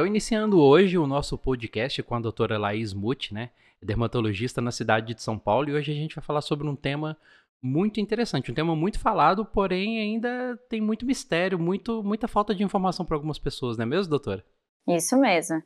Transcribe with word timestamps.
Então, 0.00 0.06
iniciando 0.06 0.58
hoje 0.58 0.96
o 0.96 1.06
nosso 1.06 1.36
podcast 1.36 2.02
com 2.02 2.14
a 2.14 2.20
doutora 2.20 2.56
Laís 2.56 2.94
Muth, 2.94 3.32
né? 3.32 3.50
Dermatologista 3.82 4.58
na 4.58 4.72
cidade 4.72 5.12
de 5.12 5.20
São 5.20 5.38
Paulo, 5.38 5.68
e 5.68 5.74
hoje 5.74 5.92
a 5.92 5.94
gente 5.94 6.14
vai 6.14 6.24
falar 6.24 6.40
sobre 6.40 6.66
um 6.66 6.74
tema 6.74 7.18
muito 7.62 8.00
interessante, 8.00 8.50
um 8.50 8.54
tema 8.54 8.74
muito 8.74 8.98
falado, 8.98 9.44
porém 9.44 10.00
ainda 10.00 10.58
tem 10.70 10.80
muito 10.80 11.04
mistério, 11.04 11.58
muito, 11.58 12.02
muita 12.02 12.26
falta 12.26 12.54
de 12.54 12.62
informação 12.64 13.04
para 13.04 13.14
algumas 13.14 13.38
pessoas, 13.38 13.76
não 13.76 13.82
é 13.82 13.86
mesmo, 13.86 14.08
doutora? 14.08 14.42
Isso 14.88 15.18
mesmo. 15.18 15.62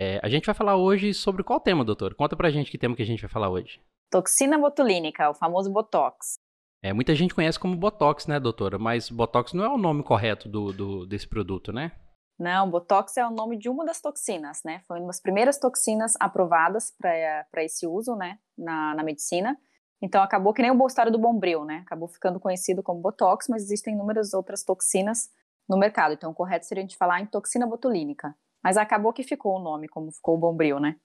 É, 0.00 0.18
a 0.20 0.28
gente 0.28 0.46
vai 0.46 0.54
falar 0.56 0.74
hoje 0.74 1.14
sobre 1.14 1.44
qual 1.44 1.60
tema, 1.60 1.84
doutor? 1.84 2.12
Conta 2.16 2.34
pra 2.34 2.50
gente 2.50 2.72
que 2.72 2.78
tema 2.78 2.96
que 2.96 3.02
a 3.02 3.06
gente 3.06 3.20
vai 3.20 3.30
falar 3.30 3.50
hoje. 3.50 3.80
Toxina 4.10 4.58
botulínica, 4.58 5.30
o 5.30 5.34
famoso 5.34 5.72
Botox. 5.72 6.40
É, 6.82 6.92
muita 6.92 7.14
gente 7.14 7.32
conhece 7.32 7.56
como 7.56 7.76
Botox, 7.76 8.26
né, 8.26 8.40
doutora? 8.40 8.80
Mas 8.80 9.08
Botox 9.08 9.52
não 9.52 9.62
é 9.62 9.68
o 9.68 9.78
nome 9.78 10.02
correto 10.02 10.48
do, 10.48 10.72
do 10.72 11.06
desse 11.06 11.28
produto, 11.28 11.72
né? 11.72 11.92
Não, 12.38 12.70
Botox 12.70 13.16
é 13.16 13.26
o 13.26 13.30
nome 13.30 13.56
de 13.56 13.68
uma 13.68 13.84
das 13.84 14.00
toxinas, 14.00 14.62
né? 14.64 14.82
Foi 14.86 14.98
uma 14.98 15.06
das 15.06 15.20
primeiras 15.20 15.58
toxinas 15.58 16.14
aprovadas 16.20 16.92
para 16.98 17.64
esse 17.64 17.86
uso, 17.86 18.14
né, 18.14 18.38
na, 18.56 18.94
na 18.94 19.02
medicina. 19.02 19.56
Então 20.02 20.22
acabou 20.22 20.52
que 20.52 20.60
nem 20.60 20.70
o 20.70 20.86
história 20.86 21.10
do 21.10 21.18
Bombril, 21.18 21.64
né? 21.64 21.82
Acabou 21.86 22.08
ficando 22.08 22.38
conhecido 22.38 22.82
como 22.82 23.00
Botox, 23.00 23.46
mas 23.48 23.62
existem 23.62 23.94
inúmeras 23.94 24.34
outras 24.34 24.62
toxinas 24.62 25.30
no 25.66 25.78
mercado. 25.78 26.12
Então 26.12 26.30
o 26.30 26.34
correto 26.34 26.66
seria 26.66 26.82
a 26.82 26.86
gente 26.86 26.96
falar 26.96 27.20
em 27.20 27.26
toxina 27.26 27.66
botulínica. 27.66 28.34
Mas 28.62 28.76
acabou 28.76 29.12
que 29.12 29.22
ficou 29.22 29.56
o 29.56 29.62
nome, 29.62 29.88
como 29.88 30.12
ficou 30.12 30.34
o 30.34 30.38
Bombril, 30.38 30.78
né? 30.78 30.96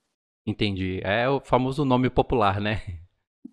Entendi. 0.45 0.99
É 1.03 1.29
o 1.29 1.39
famoso 1.39 1.85
nome 1.85 2.09
popular, 2.09 2.59
né? 2.59 2.81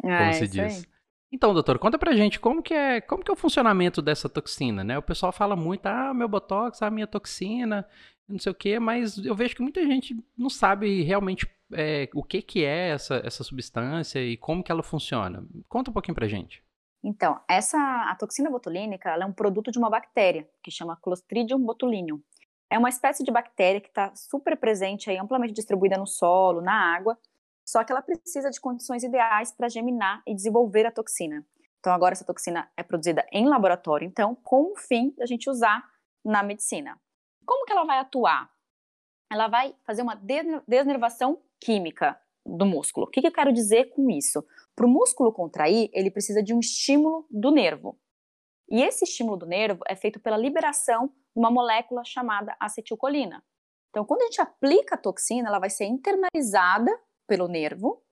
É, 0.03 0.19
Como 0.19 0.35
se 0.35 0.49
diz. 0.49 0.87
Aí. 0.87 0.98
Então, 1.31 1.53
doutor, 1.53 1.79
conta 1.79 1.99
pra 1.99 2.17
gente 2.17 2.41
como 2.41 2.63
que 2.63 2.73
é, 2.73 3.01
como 3.01 3.23
que 3.23 3.31
é 3.31 3.35
o 3.35 3.37
funcionamento 3.37 4.01
dessa 4.01 4.29
toxina, 4.29 4.83
né? 4.83 4.97
O 4.97 5.03
pessoal 5.03 5.31
fala 5.31 5.55
muito, 5.55 5.87
ah, 5.87 6.15
meu 6.15 6.29
botox, 6.29 6.81
a 6.81 6.91
minha 6.91 7.07
toxina, 7.07 7.87
não 8.27 8.39
sei 8.39 8.53
o 8.53 8.55
quê, 8.55 8.79
mas 8.79 9.19
eu 9.19 9.35
vejo 9.35 9.55
que 9.55 9.63
muita 9.63 9.85
gente 9.85 10.17
não 10.37 10.49
sabe 10.49 11.03
realmente 11.03 11.47
é, 11.73 12.09
o 12.15 12.23
que 12.23 12.41
que 12.41 12.65
é 12.65 12.91
essa, 12.91 13.21
essa 13.25 13.45
substância 13.45 14.21
e 14.21 14.37
como 14.37 14.63
que 14.63 14.73
ela 14.73 14.83
funciona. 14.83 15.47
Conta 15.69 15.91
um 15.91 15.95
pouquinho 15.95 16.15
pra 16.15 16.29
gente. 16.29 16.63
Então, 17.03 17.41
essa 17.49 17.79
a 18.11 18.17
toxina 18.17 18.51
botulínica, 18.51 19.11
é 19.11 19.25
um 19.25 19.33
produto 19.33 19.71
de 19.71 19.79
uma 19.79 19.91
bactéria 19.91 20.49
que 20.63 20.71
chama 20.71 20.97
Clostridium 20.97 21.61
botulinum. 21.61 22.21
É 22.71 22.79
uma 22.79 22.89
espécie 22.89 23.25
de 23.25 23.31
bactéria 23.31 23.81
que 23.81 23.89
está 23.89 24.15
super 24.15 24.57
presente 24.57 25.09
aí, 25.09 25.17
amplamente 25.17 25.55
distribuída 25.55 25.97
no 25.97 26.07
solo, 26.07 26.61
na 26.61 26.95
água, 26.95 27.17
só 27.69 27.85
que 27.85 27.93
ela 27.93 28.01
precisa 28.01 28.49
de 28.49 28.59
condições 28.59 29.05
ideais 29.05 29.53
para 29.53 29.69
geminar 29.69 30.23
e 30.27 30.35
desenvolver 30.35 30.87
a 30.87 30.91
toxina. 30.91 31.47
Então, 31.79 31.93
agora 31.93 32.15
essa 32.15 32.25
toxina 32.25 32.67
é 32.75 32.83
produzida 32.83 33.27
em 33.31 33.47
laboratório, 33.47 34.07
então, 34.09 34.35
com 34.37 34.73
o 34.73 34.77
fim 34.77 35.15
da 35.19 35.27
gente 35.27 35.51
usar 35.51 35.87
na 36.25 36.43
medicina. 36.43 36.99
Como 37.45 37.67
que 37.67 37.73
ela 37.73 37.85
vai 37.85 37.99
atuar? 37.99 38.51
Ela 39.31 39.49
vai 39.49 39.77
fazer 39.85 40.01
uma 40.01 40.19
desnervação 40.67 41.43
química 41.61 42.19
do 42.47 42.65
músculo. 42.65 43.05
O 43.07 43.11
que, 43.11 43.21
que 43.21 43.27
eu 43.27 43.33
quero 43.33 43.53
dizer 43.53 43.91
com 43.91 44.09
isso? 44.09 44.43
Para 44.75 44.87
o 44.87 44.89
músculo 44.89 45.31
contrair, 45.31 45.91
ele 45.93 46.11
precisa 46.11 46.43
de 46.43 46.55
um 46.55 46.61
estímulo 46.61 47.27
do 47.31 47.51
nervo. 47.51 48.01
E 48.71 48.83
esse 48.83 49.05
estímulo 49.05 49.37
do 49.37 49.45
nervo 49.45 49.83
é 49.87 49.95
feito 49.95 50.19
pela 50.19 50.39
liberação 50.39 51.09
de 51.09 51.15
uma 51.37 51.51
molécula 51.51 52.03
chamada 52.03 52.57
acetilcolina. 52.59 53.45
Então, 53.91 54.07
quando 54.07 54.23
a 54.23 54.25
gente 54.25 54.41
aplica 54.41 54.95
a 54.95 54.99
toxina, 54.99 55.49
ela 55.51 55.59
vai 55.59 55.69
ser 55.69 55.85
internalizada 55.85 56.99
pelo 57.29 57.47
nervo, 57.47 58.03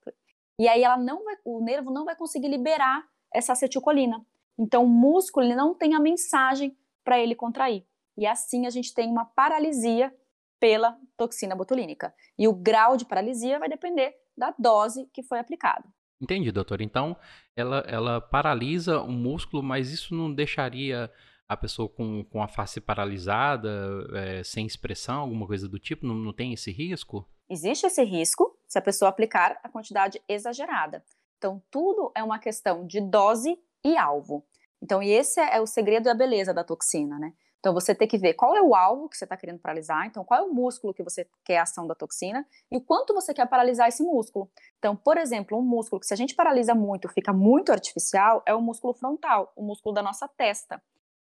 e 0.58 0.68
aí 0.68 0.84
ela 0.84 0.96
não 0.96 1.24
vai, 1.24 1.36
o 1.44 1.64
nervo 1.64 1.90
não 1.90 2.04
vai 2.04 2.14
conseguir 2.14 2.48
liberar 2.48 3.04
essa 3.34 3.52
acetilcolina. 3.52 4.24
Então 4.58 4.84
o 4.84 4.88
músculo 4.88 5.44
ele 5.44 5.56
não 5.56 5.74
tem 5.74 5.94
a 5.94 6.00
mensagem 6.00 6.76
para 7.02 7.18
ele 7.18 7.34
contrair. 7.34 7.84
E 8.16 8.26
assim 8.26 8.66
a 8.66 8.70
gente 8.70 8.94
tem 8.94 9.10
uma 9.10 9.24
paralisia 9.24 10.14
pela 10.60 10.96
toxina 11.16 11.54
botulínica. 11.54 12.14
E 12.38 12.46
o 12.46 12.54
grau 12.54 12.96
de 12.96 13.04
paralisia 13.04 13.58
vai 13.58 13.68
depender 13.68 14.14
da 14.36 14.54
dose 14.58 15.08
que 15.12 15.22
foi 15.22 15.38
aplicada. 15.38 15.84
Entendi, 16.20 16.50
doutor. 16.50 16.80
Então, 16.80 17.14
ela, 17.54 17.80
ela 17.86 18.20
paralisa 18.22 19.00
o 19.02 19.10
músculo, 19.10 19.62
mas 19.62 19.92
isso 19.92 20.14
não 20.14 20.32
deixaria 20.32 21.10
a 21.46 21.56
pessoa 21.56 21.88
com, 21.88 22.24
com 22.24 22.42
a 22.42 22.48
face 22.48 22.80
paralisada, 22.80 24.08
é, 24.14 24.42
sem 24.42 24.66
expressão, 24.66 25.20
alguma 25.20 25.46
coisa 25.46 25.68
do 25.68 25.78
tipo? 25.78 26.06
Não, 26.06 26.14
não 26.14 26.32
tem 26.32 26.54
esse 26.54 26.72
risco? 26.72 27.28
Existe 27.50 27.86
esse 27.86 28.02
risco 28.02 28.55
se 28.66 28.78
a 28.78 28.82
pessoa 28.82 29.08
aplicar 29.08 29.58
a 29.62 29.68
quantidade 29.68 30.22
exagerada. 30.28 31.04
Então, 31.38 31.62
tudo 31.70 32.10
é 32.14 32.22
uma 32.22 32.38
questão 32.38 32.86
de 32.86 33.00
dose 33.00 33.58
e 33.84 33.96
alvo. 33.96 34.44
Então, 34.82 35.02
e 35.02 35.10
esse 35.10 35.40
é 35.40 35.60
o 35.60 35.66
segredo 35.66 36.08
e 36.08 36.10
a 36.10 36.14
beleza 36.14 36.52
da 36.52 36.64
toxina, 36.64 37.18
né? 37.18 37.32
Então, 37.58 37.72
você 37.74 37.94
tem 37.94 38.06
que 38.06 38.18
ver 38.18 38.34
qual 38.34 38.54
é 38.54 38.62
o 38.62 38.74
alvo 38.74 39.08
que 39.08 39.16
você 39.16 39.24
está 39.24 39.36
querendo 39.36 39.58
paralisar, 39.58 40.06
então, 40.06 40.24
qual 40.24 40.40
é 40.40 40.42
o 40.44 40.52
músculo 40.52 40.94
que 40.94 41.02
você 41.02 41.28
quer 41.44 41.58
a 41.58 41.62
ação 41.62 41.86
da 41.86 41.94
toxina 41.94 42.46
e 42.70 42.76
o 42.76 42.80
quanto 42.80 43.12
você 43.12 43.34
quer 43.34 43.46
paralisar 43.48 43.88
esse 43.88 44.02
músculo. 44.02 44.48
Então, 44.78 44.94
por 44.94 45.16
exemplo, 45.16 45.58
um 45.58 45.62
músculo 45.62 45.98
que 45.98 46.06
se 46.06 46.14
a 46.14 46.16
gente 46.16 46.34
paralisa 46.34 46.74
muito, 46.74 47.08
fica 47.08 47.32
muito 47.32 47.72
artificial, 47.72 48.42
é 48.46 48.54
o 48.54 48.62
músculo 48.62 48.94
frontal, 48.94 49.52
o 49.56 49.62
músculo 49.62 49.94
da 49.94 50.02
nossa 50.02 50.28
testa. 50.28 50.80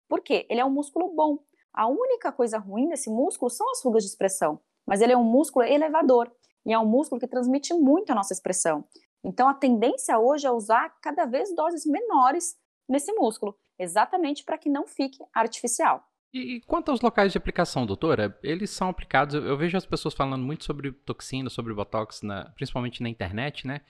Por 0.08 0.20
quê? 0.22 0.46
Ele 0.48 0.60
é 0.60 0.64
um 0.64 0.70
músculo 0.70 1.12
bom. 1.14 1.38
A 1.74 1.86
única 1.86 2.32
coisa 2.32 2.58
ruim 2.58 2.88
desse 2.88 3.10
músculo 3.10 3.50
são 3.50 3.70
as 3.70 3.84
rugas 3.84 4.02
de 4.02 4.08
expressão 4.08 4.60
mas 4.90 5.00
ele 5.00 5.12
é 5.12 5.16
um 5.16 5.22
músculo 5.22 5.64
elevador 5.64 6.28
e 6.64 6.72
é 6.72 6.78
um 6.78 6.86
músculo 6.86 7.20
que 7.20 7.26
transmite 7.26 7.72
muito 7.74 8.10
a 8.10 8.14
nossa 8.14 8.32
expressão. 8.32 8.84
Então 9.22 9.48
a 9.48 9.54
tendência 9.54 10.18
hoje 10.18 10.46
é 10.46 10.50
usar 10.50 10.94
cada 11.00 11.26
vez 11.26 11.54
doses 11.54 11.84
menores 11.84 12.56
nesse 12.88 13.12
músculo, 13.12 13.56
exatamente 13.78 14.44
para 14.44 14.58
que 14.58 14.68
não 14.68 14.86
fique 14.86 15.18
artificial. 15.32 16.04
E, 16.32 16.56
e, 16.56 16.60
quanto 16.60 16.90
aos 16.90 17.00
locais 17.00 17.32
de 17.32 17.38
aplicação, 17.38 17.84
doutora, 17.84 18.38
eles 18.42 18.70
são 18.70 18.88
aplicados. 18.88 19.34
Eu, 19.34 19.44
eu 19.44 19.56
vejo 19.56 19.76
as 19.76 19.84
pessoas 19.84 20.14
falando 20.14 20.44
muito 20.44 20.64
sobre 20.64 20.92
toxina, 20.92 21.50
sobre 21.50 21.74
botox, 21.74 22.22
na, 22.22 22.50
principalmente 22.50 23.02
na 23.02 23.08
internet, 23.08 23.66
né? 23.66 23.80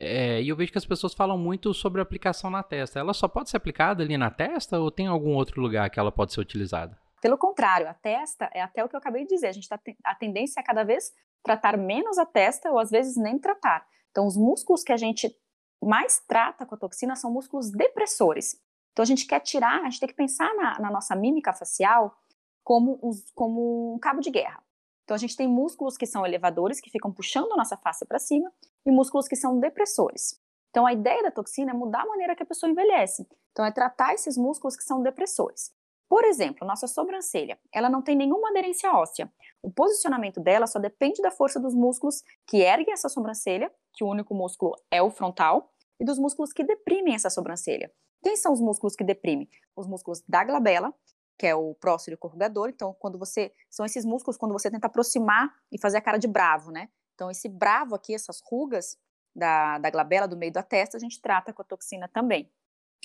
É, 0.00 0.42
e 0.42 0.48
eu 0.48 0.56
vejo 0.56 0.72
que 0.72 0.78
as 0.78 0.86
pessoas 0.86 1.14
falam 1.14 1.38
muito 1.38 1.72
sobre 1.72 2.00
aplicação 2.00 2.50
na 2.50 2.62
testa. 2.62 2.98
Ela 2.98 3.14
só 3.14 3.28
pode 3.28 3.50
ser 3.50 3.58
aplicada 3.58 4.02
ali 4.02 4.16
na 4.16 4.30
testa 4.30 4.80
ou 4.80 4.90
tem 4.90 5.06
algum 5.06 5.34
outro 5.34 5.60
lugar 5.60 5.88
que 5.90 6.00
ela 6.00 6.10
pode 6.10 6.32
ser 6.32 6.40
utilizada? 6.40 6.98
Pelo 7.20 7.38
contrário, 7.38 7.88
a 7.88 7.94
testa 7.94 8.50
é 8.52 8.60
até 8.60 8.84
o 8.84 8.88
que 8.88 8.96
eu 8.96 8.98
acabei 8.98 9.22
de 9.22 9.28
dizer. 9.28 9.46
A 9.46 9.52
gente 9.52 9.68
tá 9.68 9.78
a 10.02 10.14
tendência 10.14 10.58
é 10.58 10.62
cada 10.64 10.82
vez 10.82 11.12
tratar 11.42 11.76
menos 11.76 12.18
a 12.18 12.26
testa 12.26 12.70
ou 12.70 12.78
às 12.78 12.90
vezes 12.90 13.16
nem 13.16 13.38
tratar. 13.38 13.86
Então, 14.10 14.26
os 14.26 14.36
músculos 14.36 14.82
que 14.82 14.92
a 14.92 14.96
gente 14.96 15.34
mais 15.82 16.20
trata 16.20 16.64
com 16.64 16.74
a 16.74 16.78
toxina 16.78 17.16
são 17.16 17.30
músculos 17.30 17.70
depressores. 17.70 18.60
Então, 18.92 19.02
a 19.02 19.06
gente 19.06 19.26
quer 19.26 19.40
tirar, 19.40 19.80
a 19.80 19.84
gente 19.84 20.00
tem 20.00 20.08
que 20.08 20.14
pensar 20.14 20.54
na, 20.54 20.78
na 20.78 20.90
nossa 20.90 21.16
mímica 21.16 21.52
facial 21.52 22.16
como, 22.62 22.98
os, 23.02 23.30
como 23.34 23.94
um 23.94 23.98
cabo 23.98 24.20
de 24.20 24.30
guerra. 24.30 24.62
Então, 25.04 25.14
a 25.14 25.18
gente 25.18 25.36
tem 25.36 25.48
músculos 25.48 25.96
que 25.96 26.06
são 26.06 26.24
elevadores, 26.24 26.80
que 26.80 26.90
ficam 26.90 27.12
puxando 27.12 27.52
a 27.52 27.56
nossa 27.56 27.76
face 27.76 28.06
para 28.06 28.18
cima, 28.18 28.52
e 28.86 28.90
músculos 28.90 29.26
que 29.26 29.36
são 29.36 29.58
depressores. 29.58 30.40
Então, 30.70 30.86
a 30.86 30.92
ideia 30.92 31.22
da 31.22 31.30
toxina 31.30 31.72
é 31.72 31.74
mudar 31.74 32.02
a 32.02 32.06
maneira 32.06 32.36
que 32.36 32.42
a 32.42 32.46
pessoa 32.46 32.70
envelhece. 32.70 33.26
Então, 33.50 33.64
é 33.64 33.72
tratar 33.72 34.14
esses 34.14 34.36
músculos 34.36 34.76
que 34.76 34.84
são 34.84 35.02
depressores. 35.02 35.72
Por 36.08 36.24
exemplo, 36.24 36.66
nossa 36.66 36.86
sobrancelha, 36.86 37.58
ela 37.72 37.88
não 37.88 38.02
tem 38.02 38.14
nenhuma 38.14 38.50
aderência 38.50 38.92
óssea. 38.92 39.32
O 39.62 39.70
posicionamento 39.70 40.40
dela 40.40 40.66
só 40.66 40.78
depende 40.78 41.22
da 41.22 41.30
força 41.30 41.60
dos 41.60 41.74
músculos 41.74 42.22
que 42.46 42.58
erguem 42.58 42.92
essa 42.92 43.08
sobrancelha, 43.08 43.72
que 43.94 44.02
o 44.02 44.08
único 44.08 44.34
músculo 44.34 44.74
é 44.90 45.00
o 45.00 45.10
frontal, 45.10 45.72
e 46.00 46.04
dos 46.04 46.18
músculos 46.18 46.52
que 46.52 46.64
deprimem 46.64 47.14
essa 47.14 47.30
sobrancelha. 47.30 47.92
Quem 48.22 48.36
são 48.36 48.52
os 48.52 48.60
músculos 48.60 48.96
que 48.96 49.04
deprimem? 49.04 49.48
Os 49.76 49.86
músculos 49.86 50.22
da 50.26 50.42
glabela, 50.42 50.92
que 51.38 51.46
é 51.46 51.54
o 51.54 51.74
próximo 51.74 52.16
corrugador. 52.16 52.68
Então, 52.68 52.94
quando 52.98 53.18
você 53.18 53.52
são 53.70 53.86
esses 53.86 54.04
músculos 54.04 54.36
quando 54.36 54.52
você 54.52 54.70
tenta 54.70 54.88
aproximar 54.88 55.52
e 55.70 55.78
fazer 55.78 55.98
a 55.98 56.02
cara 56.02 56.18
de 56.18 56.26
bravo, 56.26 56.72
né? 56.72 56.88
Então, 57.14 57.30
esse 57.30 57.48
bravo 57.48 57.94
aqui, 57.94 58.14
essas 58.14 58.40
rugas 58.44 58.98
da, 59.34 59.78
da 59.78 59.90
glabela 59.90 60.26
do 60.26 60.36
meio 60.36 60.52
da 60.52 60.62
testa, 60.62 60.96
a 60.96 61.00
gente 61.00 61.20
trata 61.20 61.52
com 61.52 61.62
a 61.62 61.64
toxina 61.64 62.08
também. 62.08 62.50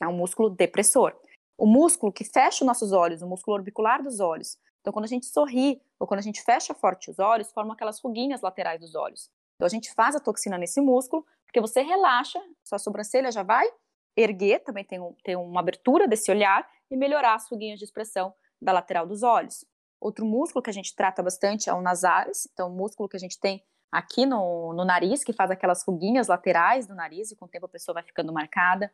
É 0.02 0.08
um 0.08 0.14
músculo 0.14 0.50
depressor 0.50 1.16
o 1.58 1.66
músculo 1.66 2.12
que 2.12 2.24
fecha 2.24 2.64
os 2.64 2.68
nossos 2.68 2.92
olhos, 2.92 3.22
o 3.22 3.28
músculo 3.28 3.58
orbicular 3.58 4.04
dos 4.04 4.20
olhos. 4.20 4.58
Então, 4.88 4.94
quando 4.94 5.04
a 5.04 5.10
gente 5.10 5.26
sorri 5.26 5.82
ou 6.00 6.08
quando 6.08 6.22
a 6.22 6.24
gente 6.24 6.42
fecha 6.42 6.74
forte 6.74 7.12
os 7.12 7.20
olhos, 7.20 7.52
formam 7.52 7.74
aquelas 7.74 8.00
ruguinhas 8.00 8.40
laterais 8.40 8.80
dos 8.80 8.96
olhos. 8.96 9.30
Então, 9.56 9.66
a 9.66 9.70
gente 9.70 9.94
faz 9.94 10.16
a 10.16 10.20
toxina 10.20 10.58
nesse 10.58 10.80
músculo, 10.80 11.26
porque 11.44 11.60
você 11.60 11.82
relaxa, 11.82 12.42
sua 12.64 12.80
sobrancelha 12.80 13.30
já 13.30 13.44
vai 13.44 13.68
erguer, 14.16 14.60
também 14.60 14.86
tem, 14.86 14.98
um, 14.98 15.14
tem 15.26 15.36
uma 15.36 15.60
abertura 15.60 16.08
desse 16.08 16.32
olhar, 16.32 16.66
e 16.90 16.96
melhorar 16.96 17.36
as 17.36 17.50
ruguinhas 17.52 17.80
de 17.80 17.84
expressão 17.84 18.34
da 18.62 18.72
lateral 18.72 19.06
dos 19.06 19.24
olhos. 19.24 19.66
Outro 20.00 20.26
músculo 20.26 20.64
que 20.64 20.70
a 20.70 20.74
gente 20.74 20.96
trata 20.96 21.22
bastante 21.22 21.70
é 21.70 21.74
o 21.74 21.82
nasalis, 21.82 22.48
então, 22.54 22.70
o 22.70 22.74
músculo 22.74 23.10
que 23.10 23.18
a 23.18 23.20
gente 23.20 23.38
tem 23.38 23.62
aqui 23.92 24.26
no, 24.26 24.72
no 24.72 24.86
nariz, 24.86 25.22
que 25.22 25.34
faz 25.34 25.52
aquelas 25.52 25.84
ruguinhas 25.84 26.30
laterais 26.30 26.88
do 26.88 26.96
nariz, 26.96 27.30
e 27.30 27.36
com 27.36 27.44
o 27.44 27.50
tempo 27.50 27.66
a 27.66 27.70
pessoa 27.70 27.96
vai 27.96 28.04
ficando 28.04 28.32
marcada. 28.32 28.90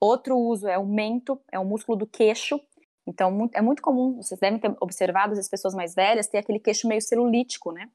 Outro 0.00 0.38
uso 0.38 0.68
é 0.68 0.78
o 0.78 0.86
mento, 0.86 1.42
é 1.50 1.58
o 1.58 1.64
músculo 1.64 1.98
do 1.98 2.06
queixo. 2.06 2.60
Então, 3.06 3.48
é 3.54 3.62
muito 3.62 3.82
comum, 3.82 4.16
vocês 4.16 4.40
devem 4.40 4.58
ter 4.58 4.74
observado 4.80 5.32
as 5.38 5.48
pessoas 5.48 5.74
mais 5.74 5.94
velhas 5.94 6.26
ter 6.26 6.38
aquele 6.38 6.58
queixo 6.58 6.88
meio 6.88 7.00
celulítico, 7.00 7.70
né? 7.70 7.88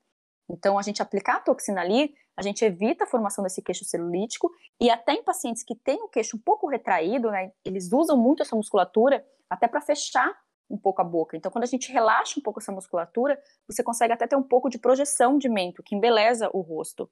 Então, 0.49 0.77
a 0.77 0.81
gente 0.81 1.01
aplicar 1.01 1.37
a 1.37 1.39
toxina 1.39 1.81
ali, 1.81 2.13
a 2.35 2.41
gente 2.41 2.63
evita 2.63 3.03
a 3.03 3.07
formação 3.07 3.43
desse 3.43 3.61
queixo 3.61 3.85
celulítico 3.85 4.51
e 4.79 4.89
até 4.89 5.13
em 5.13 5.23
pacientes 5.23 5.63
que 5.63 5.75
têm 5.75 6.01
o 6.01 6.07
queixo 6.07 6.37
um 6.37 6.39
pouco 6.39 6.67
retraído, 6.67 7.29
né, 7.29 7.51
eles 7.63 7.91
usam 7.91 8.17
muito 8.17 8.41
essa 8.41 8.55
musculatura 8.55 9.25
até 9.49 9.67
para 9.67 9.81
fechar 9.81 10.31
um 10.69 10.77
pouco 10.77 11.01
a 11.01 11.05
boca. 11.05 11.35
Então, 11.35 11.51
quando 11.51 11.65
a 11.65 11.67
gente 11.67 11.91
relaxa 11.91 12.39
um 12.39 12.43
pouco 12.43 12.59
essa 12.59 12.71
musculatura, 12.71 13.39
você 13.67 13.83
consegue 13.83 14.13
até 14.13 14.25
ter 14.25 14.35
um 14.35 14.43
pouco 14.43 14.69
de 14.69 14.79
projeção 14.79 15.37
de 15.37 15.49
mento, 15.49 15.83
que 15.83 15.95
embeleza 15.95 16.49
o 16.53 16.61
rosto. 16.61 17.09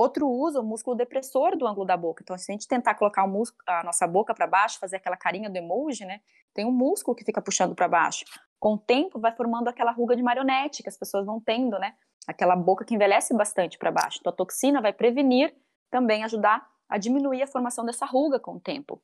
Outro 0.00 0.26
uso, 0.26 0.60
o 0.60 0.62
músculo 0.62 0.96
depressor 0.96 1.58
do 1.58 1.66
ângulo 1.66 1.84
da 1.84 1.94
boca. 1.94 2.22
Então, 2.22 2.38
se 2.38 2.50
a 2.50 2.54
gente 2.54 2.66
tentar 2.66 2.94
colocar 2.94 3.22
a 3.66 3.84
nossa 3.84 4.06
boca 4.06 4.32
para 4.34 4.46
baixo, 4.46 4.78
fazer 4.78 4.96
aquela 4.96 5.14
carinha 5.14 5.50
do 5.50 5.56
emoji, 5.58 6.06
né? 6.06 6.22
Tem 6.54 6.64
um 6.64 6.72
músculo 6.72 7.14
que 7.14 7.22
fica 7.22 7.42
puxando 7.42 7.74
para 7.74 7.86
baixo. 7.86 8.24
Com 8.58 8.76
o 8.76 8.78
tempo, 8.78 9.20
vai 9.20 9.36
formando 9.36 9.68
aquela 9.68 9.92
ruga 9.92 10.16
de 10.16 10.22
marionete 10.22 10.82
que 10.82 10.88
as 10.88 10.96
pessoas 10.96 11.26
vão 11.26 11.38
tendo, 11.38 11.78
né? 11.78 11.94
Aquela 12.26 12.56
boca 12.56 12.82
que 12.82 12.94
envelhece 12.94 13.34
bastante 13.34 13.76
para 13.76 13.92
baixo. 13.92 14.16
Então, 14.22 14.32
a 14.32 14.36
toxina 14.36 14.80
vai 14.80 14.94
prevenir, 14.94 15.54
também 15.90 16.24
ajudar 16.24 16.66
a 16.88 16.96
diminuir 16.96 17.42
a 17.42 17.46
formação 17.46 17.84
dessa 17.84 18.06
ruga 18.06 18.40
com 18.40 18.52
o 18.52 18.60
tempo. 18.60 19.02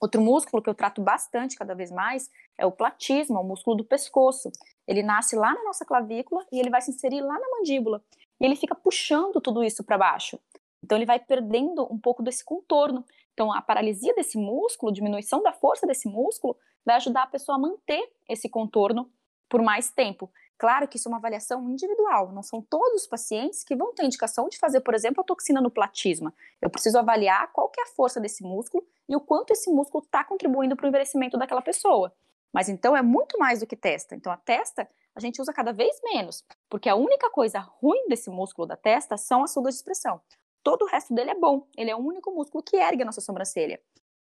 Outro 0.00 0.22
músculo 0.22 0.62
que 0.62 0.70
eu 0.70 0.74
trato 0.76 1.02
bastante 1.02 1.56
cada 1.56 1.74
vez 1.74 1.90
mais 1.90 2.30
é 2.56 2.64
o 2.64 2.70
platismo, 2.70 3.40
o 3.40 3.44
músculo 3.44 3.78
do 3.78 3.84
pescoço. 3.84 4.48
Ele 4.86 5.02
nasce 5.02 5.34
lá 5.34 5.52
na 5.52 5.64
nossa 5.64 5.84
clavícula 5.84 6.46
e 6.52 6.60
ele 6.60 6.70
vai 6.70 6.80
se 6.80 6.92
inserir 6.92 7.20
lá 7.20 7.34
na 7.36 7.50
mandíbula 7.50 8.00
e 8.40 8.44
ele 8.44 8.56
fica 8.56 8.74
puxando 8.74 9.40
tudo 9.40 9.62
isso 9.62 9.84
para 9.84 9.98
baixo. 9.98 10.38
Então 10.82 10.96
ele 10.96 11.06
vai 11.06 11.18
perdendo 11.18 11.86
um 11.92 11.98
pouco 11.98 12.22
desse 12.22 12.44
contorno. 12.44 13.04
Então 13.34 13.52
a 13.52 13.60
paralisia 13.60 14.14
desse 14.14 14.38
músculo, 14.38 14.92
diminuição 14.92 15.42
da 15.42 15.52
força 15.52 15.86
desse 15.86 16.08
músculo, 16.08 16.56
vai 16.84 16.96
ajudar 16.96 17.24
a 17.24 17.26
pessoa 17.26 17.56
a 17.56 17.58
manter 17.58 18.10
esse 18.28 18.48
contorno 18.48 19.10
por 19.48 19.60
mais 19.62 19.90
tempo. 19.90 20.30
Claro 20.56 20.86
que 20.86 20.98
isso 20.98 21.08
é 21.08 21.10
uma 21.10 21.16
avaliação 21.16 21.70
individual, 21.70 22.32
não 22.32 22.42
são 22.42 22.60
todos 22.60 23.02
os 23.02 23.06
pacientes 23.06 23.64
que 23.64 23.74
vão 23.74 23.94
ter 23.94 24.04
indicação 24.04 24.46
de 24.46 24.58
fazer, 24.58 24.80
por 24.80 24.92
exemplo, 24.92 25.22
a 25.22 25.24
toxina 25.24 25.58
no 25.58 25.70
platisma. 25.70 26.34
Eu 26.60 26.68
preciso 26.68 26.98
avaliar 26.98 27.50
qual 27.50 27.70
que 27.70 27.80
é 27.80 27.84
a 27.84 27.86
força 27.86 28.20
desse 28.20 28.42
músculo 28.42 28.86
e 29.08 29.16
o 29.16 29.20
quanto 29.20 29.52
esse 29.52 29.70
músculo 29.70 30.04
está 30.04 30.22
contribuindo 30.22 30.76
para 30.76 30.84
o 30.84 30.88
envelhecimento 30.88 31.38
daquela 31.38 31.62
pessoa. 31.62 32.12
Mas 32.52 32.68
então 32.68 32.94
é 32.94 33.00
muito 33.00 33.38
mais 33.38 33.60
do 33.60 33.66
que 33.66 33.74
testa. 33.74 34.14
Então 34.14 34.30
a 34.30 34.36
testa 34.36 34.86
a 35.20 35.26
gente 35.26 35.40
usa 35.40 35.52
cada 35.52 35.72
vez 35.72 36.00
menos, 36.02 36.44
porque 36.68 36.88
a 36.88 36.94
única 36.94 37.30
coisa 37.30 37.58
ruim 37.58 38.08
desse 38.08 38.30
músculo 38.30 38.66
da 38.66 38.76
testa 38.76 39.16
são 39.16 39.44
as 39.44 39.54
rugas 39.54 39.74
de 39.74 39.78
expressão. 39.80 40.20
Todo 40.62 40.82
o 40.82 40.88
resto 40.88 41.14
dele 41.14 41.30
é 41.30 41.34
bom, 41.34 41.66
ele 41.76 41.90
é 41.90 41.96
o 41.96 41.98
único 41.98 42.30
músculo 42.32 42.62
que 42.62 42.76
ergue 42.76 43.02
a 43.02 43.06
nossa 43.06 43.20
sobrancelha. 43.20 43.80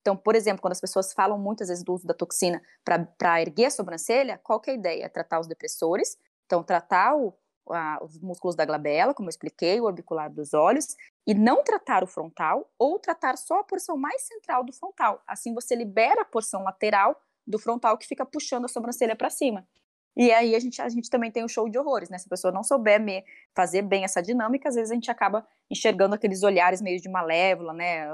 Então, 0.02 0.18
por 0.18 0.36
exemplo, 0.36 0.62
quando 0.62 0.72
as 0.72 0.82
pessoas 0.82 1.14
falam 1.14 1.38
muitas 1.38 1.68
vezes 1.68 1.84
do 1.84 1.94
uso 1.94 2.08
da 2.08 2.14
toxina 2.14 2.62
para 2.84 3.42
erguer 3.42 3.66
a 3.66 3.72
sobrancelha, 3.72 4.40
qual 4.44 4.60
que 4.60 4.70
é 4.70 4.74
a 4.74 4.76
ideia? 4.76 5.10
Tratar 5.10 5.40
os 5.40 5.48
depressores, 5.48 6.18
então 6.46 6.64
tratar 6.64 7.16
o, 7.16 7.34
a, 7.70 8.04
os 8.04 8.18
músculos 8.20 8.56
da 8.56 8.66
glabela, 8.66 9.14
como 9.14 9.28
eu 9.28 9.32
expliquei, 9.32 9.80
o 9.80 9.86
orbicular 9.86 10.32
dos 10.32 10.54
olhos, 10.54 10.96
e 11.28 11.34
não 11.34 11.64
tratar 11.64 12.04
o 12.04 12.08
frontal, 12.08 12.68
ou 12.80 12.98
tratar 12.98 13.38
só 13.38 13.60
a 13.60 13.64
porção 13.64 13.96
mais 13.96 14.24
central 14.24 14.64
do 14.64 14.74
frontal. 14.74 15.22
Assim 15.28 15.54
você 15.54 15.76
libera 15.76 16.22
a 16.24 16.26
porção 16.26 16.64
lateral 16.64 17.22
do 17.46 17.60
frontal 17.60 17.98
que 17.98 18.08
fica 18.08 18.26
puxando 18.26 18.66
a 18.66 18.68
sobrancelha 18.68 19.16
para 19.16 19.30
cima. 19.30 19.68
E 20.16 20.32
aí 20.32 20.56
a 20.56 20.60
gente, 20.60 20.82
a 20.82 20.90
gente 20.90 21.10
também 21.10 21.32
tem 21.32 21.44
o 21.44 21.48
show 21.48 21.70
de 21.70 21.78
horrores, 21.78 22.10
né? 22.10 22.18
Se 22.18 22.28
a 22.28 22.30
pessoa 22.30 22.52
não 22.52 22.64
souber 22.64 23.00
me 23.00 23.24
fazer 23.56 23.82
bem 23.82 24.04
essa 24.04 24.22
dinâmica, 24.22 24.70
às 24.70 24.76
vezes 24.76 24.92
a 24.92 24.94
gente 24.94 25.10
acaba 25.10 25.48
enxergando 25.70 26.16
aqueles 26.16 26.44
olhares 26.44 26.82
meio 26.82 27.00
de 27.00 27.10
malévola, 27.10 27.74
né? 27.74 28.08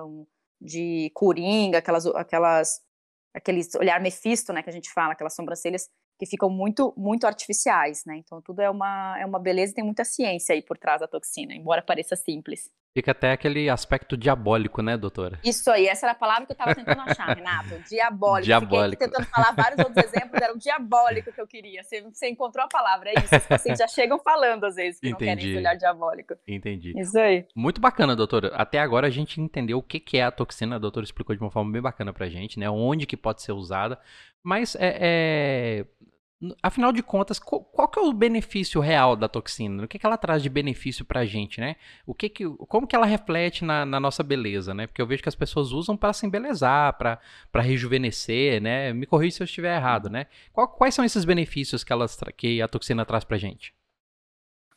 De 0.62 1.12
coringa, 1.14 1.80
aquelas, 1.80 2.06
aquelas, 2.08 2.82
aqueles 3.34 3.74
olhar 3.76 4.00
mefisto, 4.00 4.54
né? 4.54 4.62
Que 4.62 4.70
a 4.70 4.74
gente 4.74 4.92
fala, 4.92 5.14
aquelas 5.14 5.36
sobrancelhas 5.36 5.90
que 6.18 6.26
ficam 6.26 6.50
muito, 6.50 6.94
muito 6.98 7.28
artificiais, 7.28 8.04
né? 8.06 8.18
Então 8.18 8.42
tudo 8.42 8.62
é 8.62 8.70
uma, 8.70 9.18
é 9.20 9.26
uma 9.26 9.40
beleza 9.40 9.72
e 9.72 9.76
tem 9.76 9.84
muita 9.84 10.04
ciência 10.04 10.54
aí 10.54 10.62
por 10.62 10.78
trás 10.78 11.02
da 11.02 11.08
toxina, 11.08 11.54
embora 11.54 11.82
pareça 11.82 12.16
simples. 12.16 12.70
Fica 12.98 13.12
até 13.12 13.32
aquele 13.32 13.70
aspecto 13.70 14.18
diabólico, 14.18 14.82
né, 14.82 14.98
doutora? 14.98 15.40
Isso 15.44 15.70
aí, 15.70 15.86
essa 15.86 16.08
era 16.08 16.14
a 16.14 16.16
palavra 16.16 16.48
que 16.48 16.52
eu 16.52 16.56
estava 16.56 16.74
tentando 16.74 17.00
achar, 17.02 17.28
Renato. 17.36 17.78
Diabólico. 17.88 18.42
Diabólico. 18.48 19.04
Fiquei 19.04 19.08
tentando 19.08 19.30
falar 19.30 19.52
vários 19.52 19.86
outros 19.86 20.04
exemplos, 20.04 20.42
era 20.42 20.52
o 20.52 20.58
diabólico 20.58 21.32
que 21.32 21.40
eu 21.40 21.46
queria. 21.46 21.84
Você, 21.84 22.02
você 22.02 22.28
encontrou 22.28 22.66
a 22.66 22.68
palavra, 22.68 23.12
é 23.12 23.24
isso. 23.24 23.36
Os 23.36 23.46
pacientes 23.46 23.78
já 23.78 23.88
chegam 23.88 24.18
falando, 24.18 24.64
às 24.64 24.78
vezes, 24.78 25.00
que 25.00 25.10
Entendi. 25.10 25.30
não 25.30 25.38
querem 25.38 25.58
olhar 25.58 25.76
diabólico. 25.76 26.34
Entendi. 26.48 27.00
Isso 27.00 27.20
aí. 27.20 27.46
Muito 27.56 27.80
bacana, 27.80 28.16
doutora. 28.16 28.48
Até 28.56 28.80
agora 28.80 29.06
a 29.06 29.12
gente 29.12 29.40
entendeu 29.40 29.78
o 29.78 29.84
que 29.84 30.18
é 30.18 30.24
a 30.24 30.32
toxina, 30.32 30.78
a 30.78 30.80
doutora 30.80 31.04
explicou 31.04 31.36
de 31.36 31.42
uma 31.44 31.52
forma 31.52 31.72
bem 31.72 31.82
bacana 31.84 32.12
pra 32.12 32.28
gente, 32.28 32.58
né? 32.58 32.68
Onde 32.68 33.06
que 33.06 33.16
pode 33.16 33.44
ser 33.44 33.52
usada. 33.52 34.00
Mas 34.48 34.76
é, 34.76 34.98
é 35.02 35.86
Afinal 36.62 36.92
de 36.94 37.02
contas, 37.02 37.40
qual, 37.40 37.64
qual, 37.64 37.88
que 37.88 37.98
é 37.98 38.02
o 38.02 38.14
benefício 38.14 38.80
real 38.80 39.16
da 39.16 39.28
toxina? 39.28 39.84
O 39.84 39.88
que, 39.88 39.98
que 39.98 40.06
ela 40.06 40.18
traz 40.18 40.44
de 40.44 40.50
benefício 40.50 41.04
pra 41.04 41.26
gente, 41.26 41.60
né? 41.60 41.76
O 42.06 42.14
que 42.14 42.30
que, 42.30 42.48
como 42.68 42.86
que 42.86 42.96
ela 42.96 43.08
reflete 43.08 43.66
na, 43.66 43.84
na 43.88 44.00
nossa 44.00 44.22
beleza, 44.22 44.72
né? 44.72 44.86
Porque 44.86 45.02
eu 45.02 45.08
vejo 45.08 45.24
que 45.24 45.30
as 45.30 45.36
pessoas 45.36 45.72
usam 45.72 45.98
para 45.98 46.14
se 46.14 46.28
embelezar, 46.28 46.96
para 46.96 47.20
rejuvenescer, 47.56 48.62
né? 48.62 48.94
Me 48.94 49.08
corrija 49.08 49.38
se 49.38 49.44
eu 49.44 49.46
estiver 49.46 49.76
errado, 49.76 50.12
né? 50.12 50.28
Qual, 50.54 50.68
quais 50.68 50.94
são 50.94 51.04
esses 51.04 51.26
benefícios 51.26 51.84
que, 51.84 51.92
elas, 51.92 52.20
que 52.38 52.62
a 52.62 52.68
toxina 52.68 53.04
traz 53.04 53.24
pra 53.24 53.38
gente? 53.38 53.74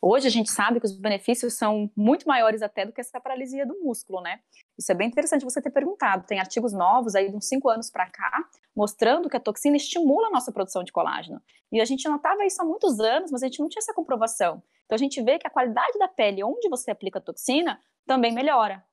Hoje 0.03 0.25
a 0.25 0.31
gente 0.31 0.49
sabe 0.49 0.79
que 0.79 0.85
os 0.87 0.97
benefícios 0.97 1.53
são 1.53 1.91
muito 1.95 2.27
maiores 2.27 2.63
até 2.63 2.83
do 2.83 2.91
que 2.91 2.99
essa 2.99 3.21
paralisia 3.21 3.67
do 3.67 3.79
músculo, 3.83 4.19
né? 4.19 4.39
Isso 4.75 4.91
é 4.91 4.95
bem 4.95 5.07
interessante 5.07 5.45
você 5.45 5.61
ter 5.61 5.69
perguntado. 5.69 6.25
Tem 6.25 6.39
artigos 6.39 6.73
novos 6.73 7.13
aí 7.13 7.29
de 7.29 7.35
uns 7.35 7.47
cinco 7.47 7.69
anos 7.69 7.91
para 7.91 8.09
cá 8.09 8.49
mostrando 8.75 9.29
que 9.29 9.37
a 9.37 9.39
toxina 9.39 9.77
estimula 9.77 10.27
a 10.27 10.31
nossa 10.31 10.51
produção 10.51 10.83
de 10.83 10.91
colágeno. 10.91 11.39
E 11.71 11.79
a 11.79 11.85
gente 11.85 12.09
notava 12.09 12.43
isso 12.43 12.59
há 12.59 12.65
muitos 12.65 12.99
anos, 12.99 13.31
mas 13.31 13.43
a 13.43 13.45
gente 13.45 13.59
não 13.59 13.69
tinha 13.69 13.79
essa 13.79 13.93
comprovação. 13.93 14.63
Então 14.85 14.95
a 14.95 14.97
gente 14.97 15.21
vê 15.21 15.37
que 15.37 15.45
a 15.45 15.51
qualidade 15.51 15.99
da 15.99 16.07
pele 16.07 16.43
onde 16.43 16.67
você 16.67 16.89
aplica 16.89 17.19
a 17.19 17.21
toxina 17.21 17.79
também 18.07 18.33
melhora. 18.33 18.83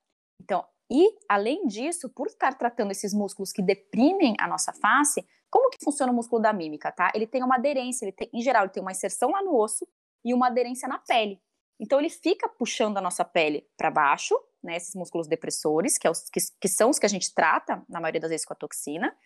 Então, 0.42 0.62
e 0.90 1.16
além 1.26 1.66
disso, 1.66 2.10
por 2.10 2.26
estar 2.26 2.52
tratando 2.54 2.90
esses 2.90 3.14
músculos 3.14 3.50
que 3.50 3.62
deprimem 3.62 4.34
a 4.38 4.46
nossa 4.46 4.74
face, 4.74 5.26
como 5.50 5.70
que 5.70 5.82
funciona 5.82 6.12
o 6.12 6.14
músculo 6.14 6.42
da 6.42 6.52
mímica, 6.52 6.92
tá? 6.92 7.10
Ele 7.14 7.26
tem 7.26 7.42
uma 7.42 7.56
aderência, 7.56 8.04
ele 8.04 8.12
tem, 8.12 8.28
em 8.32 8.42
geral, 8.42 8.64
ele 8.64 8.72
tem 8.72 8.82
uma 8.82 8.92
inserção 8.92 9.30
lá 9.30 9.42
no 9.42 9.56
osso 9.56 9.88
e 10.24 10.34
uma 10.34 10.48
aderência 10.48 10.88
na 10.88 10.98
pele. 10.98 11.40
Então 11.80 11.98
ele 11.98 12.10
fica 12.10 12.48
puxando 12.48 12.98
a 12.98 13.00
nossa 13.00 13.24
pele 13.24 13.66
para 13.76 13.90
baixo, 13.90 14.38
né, 14.62 14.76
esses 14.76 14.94
músculos 14.94 15.28
depressores, 15.28 15.96
que, 15.96 16.06
é 16.06 16.10
os, 16.10 16.28
que, 16.28 16.40
que, 16.60 16.68
são 16.68 16.90
os 16.90 16.98
que 16.98 17.06
a 17.06 17.08
gente 17.08 17.32
trata, 17.32 17.84
na 17.88 18.00
maioria 18.00 18.20
das 18.20 18.30
vezes, 18.30 18.44
com 18.44 18.52
a 18.52 18.56
toxina, 18.56 19.16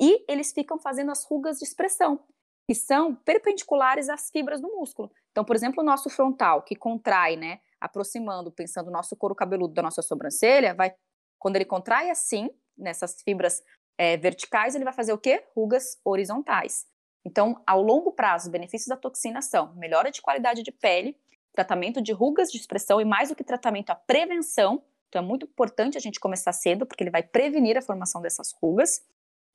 e 0.00 0.24
eles 0.28 0.52
ficam 0.52 0.78
fazendo 0.78 1.10
as 1.10 1.24
rugas 1.24 1.58
de 1.58 1.64
expressão, 1.64 2.24
que 2.66 2.74
são 2.74 3.14
perpendiculares 3.14 4.08
às 4.08 4.30
fibras 4.30 4.60
do 4.60 4.68
músculo. 4.68 5.10
Então, 5.30 5.44
por 5.44 5.54
exemplo, 5.54 5.82
o 5.82 5.86
nosso 5.86 6.08
frontal, 6.08 6.62
que 6.62 6.74
contrai, 6.74 7.36
né, 7.36 7.60
aproximando, 7.80 8.50
pensando 8.50 8.88
o 8.88 8.92
nosso 8.92 9.16
couro 9.16 9.34
cabeludo 9.34 9.74
da 9.74 9.82
nossa 9.82 10.02
sobrancelha, 10.02 10.74
vai, 10.74 10.94
quando 11.38 11.56
ele 11.56 11.64
contrai 11.64 12.10
assim, 12.10 12.48
nessas 12.76 13.20
fibras 13.22 13.62
é, 13.98 14.16
verticais, 14.16 14.74
ele 14.74 14.84
vai 14.84 14.92
fazer 14.92 15.12
o 15.12 15.18
quê? 15.18 15.44
Rugas 15.54 15.98
horizontais. 16.04 16.86
Então, 17.28 17.62
ao 17.66 17.82
longo 17.82 18.10
prazo, 18.10 18.46
os 18.46 18.50
benefícios 18.52 18.88
da 18.88 18.96
toxina 18.96 19.42
são 19.42 19.74
melhora 19.74 20.10
de 20.10 20.22
qualidade 20.22 20.62
de 20.62 20.72
pele, 20.72 21.14
tratamento 21.52 22.00
de 22.00 22.10
rugas 22.10 22.50
de 22.50 22.56
expressão 22.56 23.02
e 23.02 23.04
mais 23.04 23.28
do 23.28 23.36
que 23.36 23.44
tratamento, 23.44 23.90
a 23.90 23.94
prevenção. 23.94 24.82
Então, 25.08 25.22
é 25.22 25.24
muito 25.24 25.44
importante 25.44 25.98
a 25.98 26.00
gente 26.00 26.18
começar 26.18 26.54
cedo, 26.54 26.86
porque 26.86 27.04
ele 27.04 27.10
vai 27.10 27.22
prevenir 27.22 27.76
a 27.76 27.82
formação 27.82 28.22
dessas 28.22 28.54
rugas. 28.62 29.06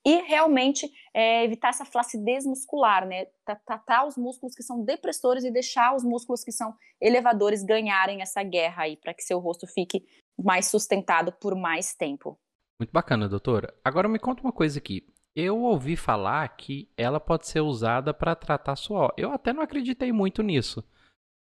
E 0.06 0.20
realmente 0.20 0.88
é, 1.12 1.42
evitar 1.42 1.70
essa 1.70 1.84
flacidez 1.84 2.46
muscular, 2.46 3.04
né? 3.04 3.26
Tratar 3.66 4.06
os 4.06 4.16
músculos 4.16 4.54
que 4.54 4.62
são 4.62 4.84
depressores 4.84 5.42
e 5.42 5.50
deixar 5.50 5.96
os 5.96 6.04
músculos 6.04 6.44
que 6.44 6.52
são 6.52 6.76
elevadores 7.00 7.64
ganharem 7.64 8.22
essa 8.22 8.42
guerra 8.44 8.84
aí, 8.84 8.96
para 8.96 9.14
que 9.14 9.24
seu 9.24 9.40
rosto 9.40 9.66
fique 9.66 10.06
mais 10.38 10.66
sustentado 10.66 11.32
por 11.32 11.56
mais 11.56 11.92
tempo. 11.92 12.38
Muito 12.78 12.92
bacana, 12.92 13.28
doutora. 13.28 13.74
Agora 13.82 14.08
me 14.08 14.18
conta 14.20 14.42
uma 14.42 14.52
coisa 14.52 14.78
aqui. 14.78 15.04
Eu 15.36 15.58
ouvi 15.60 15.96
falar 15.96 16.46
que 16.56 16.88
ela 16.96 17.18
pode 17.18 17.46
ser 17.48 17.60
usada 17.60 18.14
para 18.14 18.36
tratar 18.36 18.76
suor. 18.76 19.12
Eu 19.16 19.32
até 19.32 19.52
não 19.52 19.62
acreditei 19.62 20.12
muito 20.12 20.42
nisso. 20.42 20.84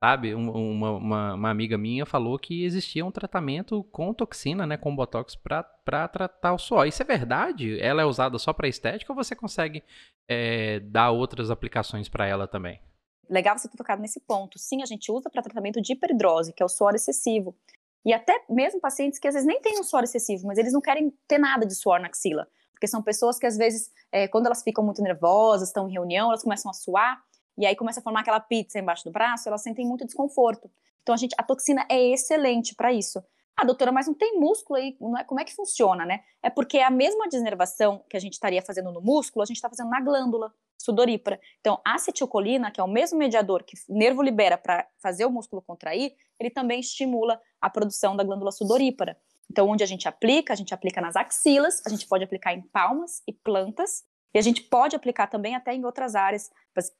Sabe, 0.02 0.34
uma, 0.34 0.52
uma, 0.92 1.34
uma, 1.34 1.50
amiga 1.50 1.78
minha 1.78 2.04
falou 2.04 2.38
que 2.38 2.64
existia 2.64 3.04
um 3.04 3.10
tratamento 3.10 3.82
com 3.84 4.12
toxina, 4.12 4.66
né, 4.66 4.76
com 4.76 4.94
botox, 4.94 5.34
para 5.34 6.08
tratar 6.08 6.52
o 6.52 6.58
suor. 6.58 6.86
Isso 6.86 7.02
é 7.02 7.06
verdade? 7.06 7.80
Ela 7.80 8.02
é 8.02 8.04
usada 8.04 8.38
só 8.38 8.52
para 8.52 8.68
estética 8.68 9.10
ou 9.10 9.16
você 9.16 9.34
consegue 9.34 9.82
é, 10.28 10.80
dar 10.80 11.12
outras 11.12 11.50
aplicações 11.50 12.10
para 12.10 12.26
ela 12.26 12.46
também? 12.46 12.80
Legal 13.28 13.56
você 13.56 13.68
ter 13.68 13.76
tocado 13.76 14.02
nesse 14.02 14.20
ponto. 14.20 14.58
Sim, 14.58 14.82
a 14.82 14.86
gente 14.86 15.10
usa 15.10 15.30
para 15.30 15.42
tratamento 15.42 15.80
de 15.80 15.94
hiperdrose, 15.94 16.52
que 16.52 16.62
é 16.62 16.66
o 16.66 16.68
suor 16.68 16.94
excessivo. 16.94 17.56
E 18.04 18.12
até 18.12 18.44
mesmo 18.50 18.80
pacientes 18.80 19.18
que 19.18 19.26
às 19.26 19.34
vezes 19.34 19.46
nem 19.46 19.60
têm 19.60 19.80
um 19.80 19.82
suor 19.82 20.04
excessivo, 20.04 20.46
mas 20.46 20.58
eles 20.58 20.72
não 20.72 20.80
querem 20.80 21.10
ter 21.26 21.38
nada 21.38 21.64
de 21.64 21.74
suor 21.74 22.00
na 22.00 22.08
axila. 22.08 22.46
Porque 22.76 22.86
são 22.86 23.02
pessoas 23.02 23.38
que, 23.38 23.46
às 23.46 23.56
vezes, 23.56 23.90
é, 24.12 24.28
quando 24.28 24.44
elas 24.44 24.62
ficam 24.62 24.84
muito 24.84 25.00
nervosas, 25.00 25.68
estão 25.68 25.88
em 25.88 25.92
reunião, 25.92 26.28
elas 26.28 26.42
começam 26.42 26.70
a 26.70 26.74
suar, 26.74 27.18
e 27.56 27.64
aí 27.64 27.74
começa 27.74 28.00
a 28.00 28.02
formar 28.02 28.20
aquela 28.20 28.38
pizza 28.38 28.78
embaixo 28.78 29.02
do 29.02 29.10
braço, 29.10 29.48
elas 29.48 29.62
sentem 29.62 29.86
muito 29.86 30.04
desconforto. 30.04 30.70
Então, 31.02 31.14
a, 31.14 31.18
gente, 31.18 31.34
a 31.38 31.42
toxina 31.42 31.86
é 31.88 32.12
excelente 32.12 32.74
para 32.74 32.92
isso. 32.92 33.24
Ah, 33.56 33.64
doutora, 33.64 33.90
mas 33.90 34.06
não 34.06 34.12
tem 34.12 34.38
músculo 34.38 34.78
aí, 34.78 34.94
é, 35.18 35.24
como 35.24 35.40
é 35.40 35.44
que 35.44 35.54
funciona, 35.54 36.04
né? 36.04 36.20
É 36.42 36.50
porque 36.50 36.78
a 36.78 36.90
mesma 36.90 37.26
desnervação 37.26 38.04
que 38.10 38.16
a 38.16 38.20
gente 38.20 38.34
estaria 38.34 38.60
fazendo 38.60 38.92
no 38.92 39.00
músculo, 39.00 39.42
a 39.42 39.46
gente 39.46 39.56
está 39.56 39.70
fazendo 39.70 39.88
na 39.88 40.02
glândula 40.02 40.52
sudorípara. 40.76 41.40
Então, 41.60 41.80
a 41.82 41.94
acetilcolina, 41.94 42.70
que 42.70 42.78
é 42.78 42.84
o 42.84 42.88
mesmo 42.88 43.18
mediador 43.18 43.64
que 43.64 43.74
o 43.88 43.96
nervo 43.96 44.22
libera 44.22 44.58
para 44.58 44.86
fazer 44.98 45.24
o 45.24 45.30
músculo 45.30 45.62
contrair, 45.62 46.14
ele 46.38 46.50
também 46.50 46.80
estimula 46.80 47.40
a 47.58 47.70
produção 47.70 48.14
da 48.14 48.22
glândula 48.22 48.52
sudorípara. 48.52 49.16
Então, 49.56 49.70
onde 49.70 49.82
a 49.82 49.86
gente 49.86 50.06
aplica, 50.06 50.52
a 50.52 50.56
gente 50.56 50.74
aplica 50.74 51.00
nas 51.00 51.16
axilas, 51.16 51.80
a 51.86 51.88
gente 51.88 52.06
pode 52.06 52.22
aplicar 52.22 52.52
em 52.52 52.60
palmas 52.60 53.22
e 53.26 53.32
plantas, 53.32 54.04
E 54.36 54.38
a 54.38 54.42
gente 54.42 54.62
pode 54.64 54.94
aplicar 54.94 55.28
também 55.28 55.54
até 55.54 55.72
em 55.72 55.82
outras 55.86 56.14
áreas. 56.14 56.50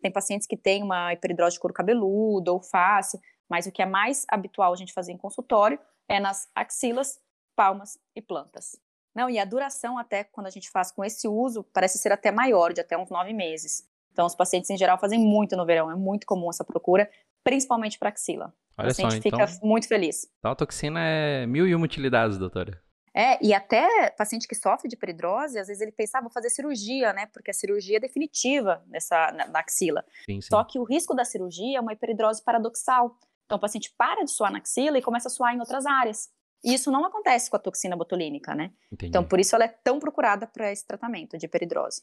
Tem 0.01 0.11
pacientes 0.11 0.47
que 0.47 0.57
têm 0.57 0.83
uma 0.83 1.13
hiperidrose 1.13 1.57
de 1.57 1.61
couro 1.61 1.75
cabeludo 1.75 2.51
ou 2.51 2.63
face, 2.63 3.21
mas 3.47 3.67
o 3.67 3.73
que 3.73 3.83
é 3.83 3.85
mais 3.85 4.25
habitual 4.31 4.73
a 4.73 4.77
gente 4.77 4.95
fazer 4.95 5.13
em 5.13 5.19
consultório 5.19 5.79
é 6.09 6.19
nas 6.19 6.49
axilas, 6.55 7.21
palmas 7.55 7.99
e 8.15 8.23
plantas. 8.23 8.81
Não, 9.15 9.29
e 9.29 9.39
a 9.39 9.45
duração 9.45 9.99
até 9.99 10.25
quando 10.25 10.47
a 10.47 10.51
gente 10.51 10.71
faz 10.71 10.91
com 10.91 11.05
esse 11.05 11.29
uso 11.29 11.63
parece 11.75 11.99
ser 11.99 12.11
até 12.11 12.33
maior, 12.33 12.73
de 12.73 12.81
até 12.81 12.97
uns 12.97 13.11
nove 13.11 13.35
meses. 13.35 13.87
Então, 14.13 14.25
os 14.25 14.35
pacientes 14.35 14.71
em 14.71 14.79
geral 14.79 14.97
fazem 14.97 15.19
muito 15.19 15.55
no 15.59 15.67
verão, 15.67 15.91
é 15.91 15.95
muito 15.95 16.27
comum 16.27 16.49
essa 16.49 16.65
procura, 16.65 17.11
principalmente 17.45 17.99
para 17.99 18.09
axila. 18.09 18.55
Olha 18.79 18.93
só, 18.93 19.11
fica 19.11 19.29
então, 19.29 19.47
muito 19.63 19.89
feliz. 19.89 20.29
Então 20.39 20.53
a 20.53 20.55
toxina 20.55 21.01
é 21.01 21.47
mil 21.47 21.67
e 21.67 21.75
uma 21.75 21.85
utilidades, 21.85 22.37
doutora. 22.37 22.81
É, 23.15 23.43
e 23.43 23.55
até 23.55 24.11
paciente 24.11 24.47
que 24.47 24.55
sofre 24.55 24.89
de 24.89 24.97
peridrose, 24.97 25.59
às 25.59 25.69
vezes 25.69 25.81
ele 25.81 25.91
pensava, 25.91 26.21
ah, 26.21 26.25
vou 26.25 26.31
fazer 26.31 26.51
cirurgia, 26.51 27.15
né? 27.15 27.25
Porque 27.33 27.51
a 27.51 27.55
cirurgia 27.55 27.97
é 27.97 28.01
definitiva 28.01 28.85
nessa, 28.89 29.33
na, 29.33 29.47
na 29.47 29.61
axila. 29.61 30.05
Sim, 30.27 30.43
sim. 30.43 30.49
Só 30.51 30.63
que 30.63 30.79
o 30.79 30.85
risco 30.85 31.15
da 31.15 31.25
cirurgia 31.25 31.79
é 31.79 31.81
uma 31.81 31.95
hiperidrose 31.95 32.45
paradoxal. 32.45 33.17
Então 33.47 33.57
o 33.57 33.61
paciente 33.61 33.91
para 33.97 34.23
de 34.23 34.31
suar 34.31 34.53
na 34.53 34.59
axila 34.59 34.99
e 34.99 35.03
começa 35.03 35.29
a 35.29 35.31
suar 35.31 35.55
em 35.55 35.61
outras 35.61 35.87
áreas. 35.87 36.29
E 36.63 36.75
isso 36.75 36.91
não 36.91 37.07
acontece 37.07 37.49
com 37.49 37.57
a 37.57 37.61
toxina 37.61 37.97
botulínica, 37.97 38.55
né? 38.55 38.71
Entendi. 38.93 39.09
Então 39.09 39.25
por 39.25 39.41
isso 39.41 39.55
ela 39.55 39.65
é 39.65 39.69
tão 39.69 39.99
procurada 39.99 40.47
para 40.47 40.71
esse 40.71 40.87
tratamento 40.87 41.39
de 41.39 41.47
hiperidrose. 41.47 42.03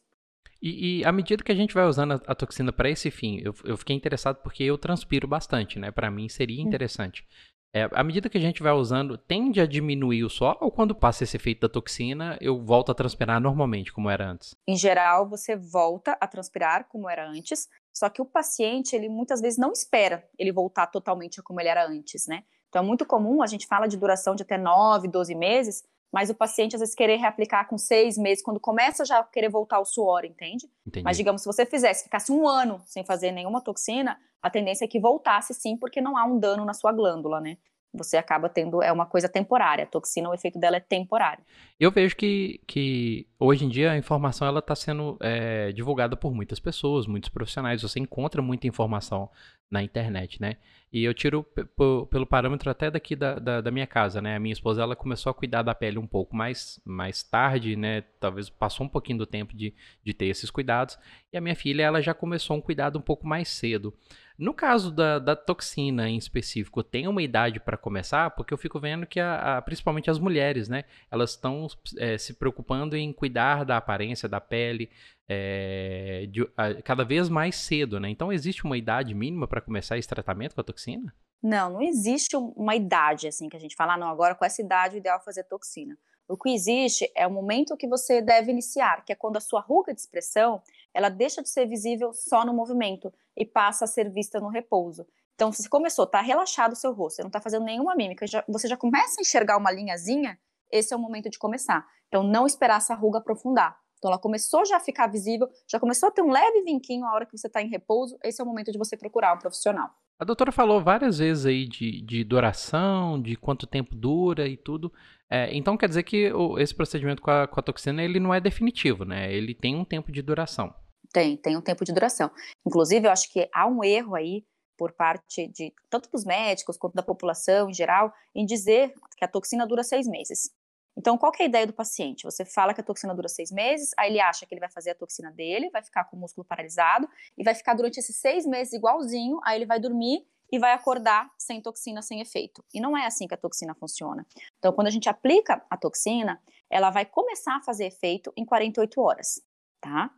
E, 0.63 0.99
e 0.99 1.05
à 1.05 1.11
medida 1.11 1.43
que 1.43 1.51
a 1.51 1.55
gente 1.55 1.73
vai 1.73 1.85
usando 1.85 2.13
a, 2.13 2.21
a 2.25 2.33
toxina 2.33 2.71
para 2.71 2.89
esse 2.89 3.11
fim, 3.11 3.41
eu, 3.43 3.53
eu, 3.65 3.75
fiquei 3.75 3.93
interessado 3.93 4.37
porque 4.37 4.63
eu 4.63 4.77
transpiro 4.77 5.27
bastante, 5.27 5.77
né? 5.77 5.91
Para 5.91 6.09
mim 6.09 6.29
seria 6.29 6.61
interessante. 6.61 7.27
É, 7.75 7.89
à 7.91 8.01
medida 8.01 8.29
que 8.29 8.37
a 8.37 8.41
gente 8.41 8.63
vai 8.63 8.71
usando, 8.71 9.17
tende 9.17 9.59
a 9.59 9.65
diminuir 9.65 10.23
o 10.23 10.29
suor 10.29 10.57
ou 10.61 10.71
quando 10.71 10.95
passa 10.95 11.25
esse 11.25 11.35
efeito 11.35 11.61
da 11.61 11.69
toxina, 11.69 12.37
eu 12.39 12.63
volto 12.63 12.91
a 12.91 12.95
transpirar 12.95 13.41
normalmente, 13.41 13.91
como 13.91 14.09
era 14.09 14.29
antes? 14.29 14.55
Em 14.65 14.77
geral, 14.77 15.27
você 15.27 15.55
volta 15.55 16.15
a 16.21 16.27
transpirar 16.27 16.87
como 16.87 17.09
era 17.09 17.27
antes, 17.27 17.67
só 17.91 18.07
que 18.09 18.21
o 18.21 18.25
paciente, 18.25 18.95
ele 18.95 19.09
muitas 19.09 19.41
vezes 19.41 19.57
não 19.59 19.73
espera 19.73 20.23
ele 20.39 20.51
voltar 20.51 20.87
totalmente 20.87 21.41
a 21.41 21.43
como 21.43 21.59
ele 21.59 21.69
era 21.69 21.85
antes, 21.85 22.25
né? 22.25 22.43
Então 22.69 22.81
é 22.81 22.85
muito 22.85 23.05
comum, 23.05 23.41
a 23.41 23.47
gente 23.47 23.67
fala 23.67 23.85
de 23.85 23.97
duração 23.97 24.33
de 24.33 24.43
até 24.43 24.57
9, 24.57 25.07
12 25.07 25.35
meses, 25.35 25.83
mas 26.13 26.29
o 26.29 26.35
paciente 26.35 26.75
às 26.75 26.79
vezes 26.79 26.93
querer 26.93 27.15
reaplicar 27.15 27.67
com 27.67 27.75
seis 27.75 28.19
meses, 28.19 28.43
quando 28.43 28.59
começa 28.59 29.03
já 29.03 29.17
a 29.17 29.23
querer 29.23 29.49
voltar 29.49 29.79
o 29.79 29.85
suor, 29.85 30.23
entende? 30.23 30.69
Entendi. 30.85 31.03
Mas 31.03 31.17
digamos, 31.17 31.41
se 31.41 31.47
você 31.47 31.65
fizesse, 31.65 32.03
ficasse 32.03 32.31
um 32.31 32.47
ano 32.47 32.79
sem 32.85 33.03
fazer 33.03 33.31
nenhuma 33.31 33.59
toxina, 33.59 34.19
a 34.39 34.47
tendência 34.47 34.85
é 34.85 34.87
que 34.87 34.99
voltasse 34.99 35.55
sim, 35.55 35.75
porque 35.75 35.99
não 35.99 36.15
há 36.15 36.23
um 36.23 36.37
dano 36.37 36.63
na 36.63 36.73
sua 36.75 36.91
glândula, 36.91 37.41
né? 37.41 37.57
Você 37.93 38.17
acaba 38.17 38.49
tendo, 38.49 38.81
é 38.81 38.91
uma 38.91 39.05
coisa 39.05 39.29
temporária, 39.29 39.83
a 39.83 39.87
toxina, 39.87 40.29
o 40.29 40.33
efeito 40.33 40.59
dela 40.59 40.77
é 40.77 40.79
temporário. 40.79 41.43
Eu 41.79 41.91
vejo 41.91 42.15
que, 42.15 42.59
que 42.65 43.27
hoje 43.39 43.65
em 43.65 43.69
dia 43.69 43.91
a 43.91 43.97
informação 43.97 44.47
ela 44.47 44.59
está 44.59 44.75
sendo 44.75 45.17
é, 45.21 45.71
divulgada 45.71 46.15
por 46.15 46.33
muitas 46.33 46.59
pessoas, 46.59 47.05
muitos 47.05 47.29
profissionais, 47.29 47.81
você 47.81 47.99
encontra 47.99 48.41
muita 48.41 48.67
informação 48.67 49.29
na 49.73 49.81
internet, 49.81 50.39
né? 50.39 50.57
E 50.91 51.03
eu 51.03 51.11
tiro 51.15 51.43
pelo 51.43 52.27
parâmetro 52.27 52.69
até 52.69 52.91
daqui 52.91 53.15
da, 53.15 53.39
da, 53.39 53.61
da, 53.61 53.71
minha 53.71 53.87
casa, 53.87 54.21
né? 54.21 54.35
A 54.35 54.39
minha 54.39 54.53
esposa, 54.53 54.83
ela 54.83 54.95
começou 54.95 55.31
a 55.31 55.33
cuidar 55.33 55.63
da 55.63 55.73
pele 55.73 55.97
um 55.97 56.05
pouco 56.05 56.35
mais, 56.35 56.79
mais 56.85 57.23
tarde, 57.23 57.75
né? 57.75 58.01
Talvez 58.19 58.47
passou 58.51 58.85
um 58.85 58.89
pouquinho 58.89 59.17
do 59.17 59.25
tempo 59.25 59.55
de, 59.55 59.73
de 60.05 60.13
ter 60.13 60.27
esses 60.27 60.51
cuidados. 60.51 60.99
E 61.33 61.37
a 61.37 61.41
minha 61.41 61.55
filha, 61.55 61.81
ela 61.81 61.99
já 61.99 62.13
começou 62.13 62.55
um 62.55 62.61
cuidado 62.61 62.99
um 62.99 63.01
pouco 63.01 63.25
mais 63.25 63.49
cedo. 63.49 63.91
No 64.37 64.53
caso 64.53 64.91
da, 64.91 65.19
da 65.19 65.35
toxina 65.35 66.09
em 66.09 66.17
específico, 66.17 66.83
tem 66.83 67.07
uma 67.07 67.21
idade 67.21 67.59
para 67.59 67.77
começar? 67.77 68.31
Porque 68.31 68.53
eu 68.53 68.57
fico 68.57 68.79
vendo 68.79 69.05
que, 69.05 69.19
a, 69.19 69.57
a, 69.57 69.61
principalmente 69.61 70.09
as 70.09 70.19
mulheres, 70.19 70.67
né? 70.67 70.85
Elas 71.11 71.31
estão 71.31 71.67
é, 71.97 72.17
se 72.17 72.33
preocupando 72.33 72.95
em 72.95 73.13
cuidar 73.13 73.63
da 73.63 73.77
aparência 73.77 74.27
da 74.27 74.41
pele, 74.41 74.89
é, 75.27 76.27
de, 76.31 76.47
a, 76.57 76.81
cada 76.81 77.03
vez 77.03 77.29
mais 77.29 77.55
cedo, 77.55 77.99
né? 77.99 78.09
Então, 78.09 78.33
existe 78.33 78.63
uma 78.63 78.77
idade 78.77 79.13
mínima 79.13 79.47
para 79.47 79.61
começar 79.61 79.97
esse 79.97 80.07
tratamento 80.07 80.55
com 80.55 80.61
a 80.61 80.63
toxina? 80.63 81.13
Não, 81.41 81.73
não 81.73 81.81
existe 81.81 82.37
uma 82.37 82.73
idade 82.75 83.27
assim 83.27 83.49
que 83.49 83.57
a 83.57 83.59
gente 83.59 83.75
fala, 83.75 83.95
ah, 83.95 83.97
não, 83.97 84.07
agora 84.07 84.33
com 84.33 84.45
essa 84.45 84.61
idade 84.61 84.95
o 84.95 84.99
ideal 84.99 85.19
é 85.19 85.23
fazer 85.23 85.43
toxina. 85.43 85.97
O 86.27 86.37
que 86.37 86.49
existe 86.49 87.11
é 87.15 87.27
o 87.27 87.31
momento 87.31 87.75
que 87.75 87.87
você 87.87 88.21
deve 88.21 88.51
iniciar, 88.51 89.03
que 89.03 89.11
é 89.11 89.15
quando 89.15 89.37
a 89.37 89.41
sua 89.41 89.59
ruga 89.59 89.93
de 89.93 89.99
expressão 89.99 90.61
ela 90.93 91.09
deixa 91.09 91.41
de 91.41 91.49
ser 91.49 91.67
visível 91.67 92.13
só 92.13 92.45
no 92.45 92.53
movimento 92.53 93.13
e 93.35 93.45
passa 93.45 93.85
a 93.85 93.87
ser 93.87 94.09
vista 94.09 94.39
no 94.39 94.47
repouso. 94.47 95.05
Então, 95.35 95.51
se 95.51 95.67
começou, 95.67 96.05
tá 96.05 96.21
relaxado 96.21 96.73
o 96.73 96.75
seu 96.75 96.93
rosto, 96.93 97.17
você 97.17 97.23
não 97.23 97.31
tá 97.31 97.41
fazendo 97.41 97.65
nenhuma 97.65 97.95
mímica, 97.95 98.25
já, 98.27 98.43
você 98.47 98.67
já 98.67 98.77
começa 98.77 99.19
a 99.19 99.21
enxergar 99.21 99.57
uma 99.57 99.71
linhazinha, 99.71 100.39
esse 100.71 100.93
é 100.93 100.97
o 100.97 100.99
momento 100.99 101.29
de 101.29 101.39
começar. 101.39 101.85
Então, 102.07 102.23
não 102.23 102.45
esperar 102.45 102.77
essa 102.77 102.93
ruga 102.93 103.17
aprofundar. 103.17 103.77
Então 104.03 104.11
ela 104.11 104.19
começou 104.19 104.65
já 104.65 104.75
a 104.75 104.81
ficar 104.81 105.07
visível, 105.07 105.49
já 105.65 105.79
começou 105.79 106.09
a 106.09 106.11
ter 106.11 106.21
um 106.21 106.29
leve 106.29 106.61
vinquinho 106.63 107.05
a 107.05 107.13
hora 107.13 107.25
que 107.25 107.37
você 107.37 107.47
está 107.47 107.61
em 107.61 107.69
repouso, 107.69 108.17
esse 108.21 108.41
é 108.41 108.43
o 108.43 108.47
momento 108.47 108.69
de 108.69 108.77
você 108.77 108.97
procurar 108.97 109.33
um 109.33 109.39
profissional. 109.39 109.89
A 110.19 110.25
doutora 110.25 110.51
falou 110.51 110.81
várias 110.81 111.17
vezes 111.17 111.45
aí 111.45 111.67
de, 111.67 112.01
de 112.01 112.23
duração, 112.23 113.21
de 113.21 113.35
quanto 113.35 113.67
tempo 113.67 113.95
dura 113.95 114.47
e 114.47 114.55
tudo. 114.55 114.91
É, 115.29 115.53
então 115.55 115.75
quer 115.75 115.89
dizer 115.89 116.03
que 116.03 116.31
o, 116.31 116.59
esse 116.59 116.73
procedimento 116.73 117.21
com 117.21 117.31
a, 117.31 117.47
com 117.47 117.59
a 117.59 117.63
toxina 117.63 118.03
ele 118.03 118.19
não 118.19 118.33
é 118.33 118.39
definitivo, 118.39 119.03
né? 119.03 119.33
Ele 119.33 119.53
tem 119.53 119.75
um 119.75 119.83
tempo 119.83 120.11
de 120.11 120.21
duração. 120.21 120.73
Tem, 121.11 121.35
tem 121.37 121.57
um 121.57 121.61
tempo 121.61 121.83
de 121.83 121.93
duração. 121.93 122.31
Inclusive, 122.65 123.07
eu 123.07 123.11
acho 123.11 123.31
que 123.31 123.49
há 123.53 123.67
um 123.67 123.83
erro 123.83 124.15
aí 124.15 124.45
por 124.77 124.91
parte 124.93 125.47
de 125.47 125.73
tanto 125.89 126.09
dos 126.11 126.25
médicos 126.25 126.77
quanto 126.77 126.95
da 126.95 127.03
população 127.03 127.69
em 127.69 127.73
geral 127.73 128.11
em 128.35 128.45
dizer 128.45 128.93
que 129.17 129.25
a 129.25 129.27
toxina 129.27 129.67
dura 129.67 129.83
seis 129.83 130.07
meses. 130.07 130.51
Então, 130.95 131.17
qual 131.17 131.31
é 131.39 131.43
a 131.43 131.45
ideia 131.45 131.67
do 131.67 131.73
paciente? 131.73 132.23
Você 132.23 132.45
fala 132.45 132.73
que 132.73 132.81
a 132.81 132.83
toxina 132.83 133.15
dura 133.15 133.27
seis 133.27 133.51
meses, 133.51 133.91
aí 133.97 134.11
ele 134.11 134.19
acha 134.19 134.45
que 134.45 134.53
ele 134.53 134.59
vai 134.59 134.69
fazer 134.69 134.91
a 134.91 134.95
toxina 134.95 135.31
dele, 135.31 135.69
vai 135.69 135.83
ficar 135.83 136.05
com 136.05 136.15
o 136.15 136.19
músculo 136.19 136.45
paralisado 136.45 137.09
e 137.37 137.43
vai 137.43 137.55
ficar 137.55 137.73
durante 137.73 137.99
esses 137.99 138.15
seis 138.15 138.45
meses 138.45 138.73
igualzinho, 138.73 139.39
aí 139.43 139.57
ele 139.57 139.65
vai 139.65 139.79
dormir 139.79 140.25
e 140.51 140.59
vai 140.59 140.71
acordar 140.71 141.31
sem 141.35 141.59
toxina, 141.59 142.01
sem 142.03 142.21
efeito. 142.21 142.63
E 142.71 142.79
não 142.79 142.95
é 142.95 143.07
assim 143.07 143.27
que 143.27 143.33
a 143.33 143.37
toxina 143.37 143.73
funciona. 143.73 144.25
Então, 144.59 144.71
quando 144.71 144.87
a 144.87 144.91
gente 144.91 145.09
aplica 145.09 145.65
a 145.67 145.75
toxina, 145.75 146.39
ela 146.69 146.91
vai 146.91 147.05
começar 147.05 147.55
a 147.55 147.61
fazer 147.61 147.85
efeito 147.85 148.31
em 148.37 148.45
48 148.45 149.01
horas, 149.01 149.41
tá? 149.81 150.11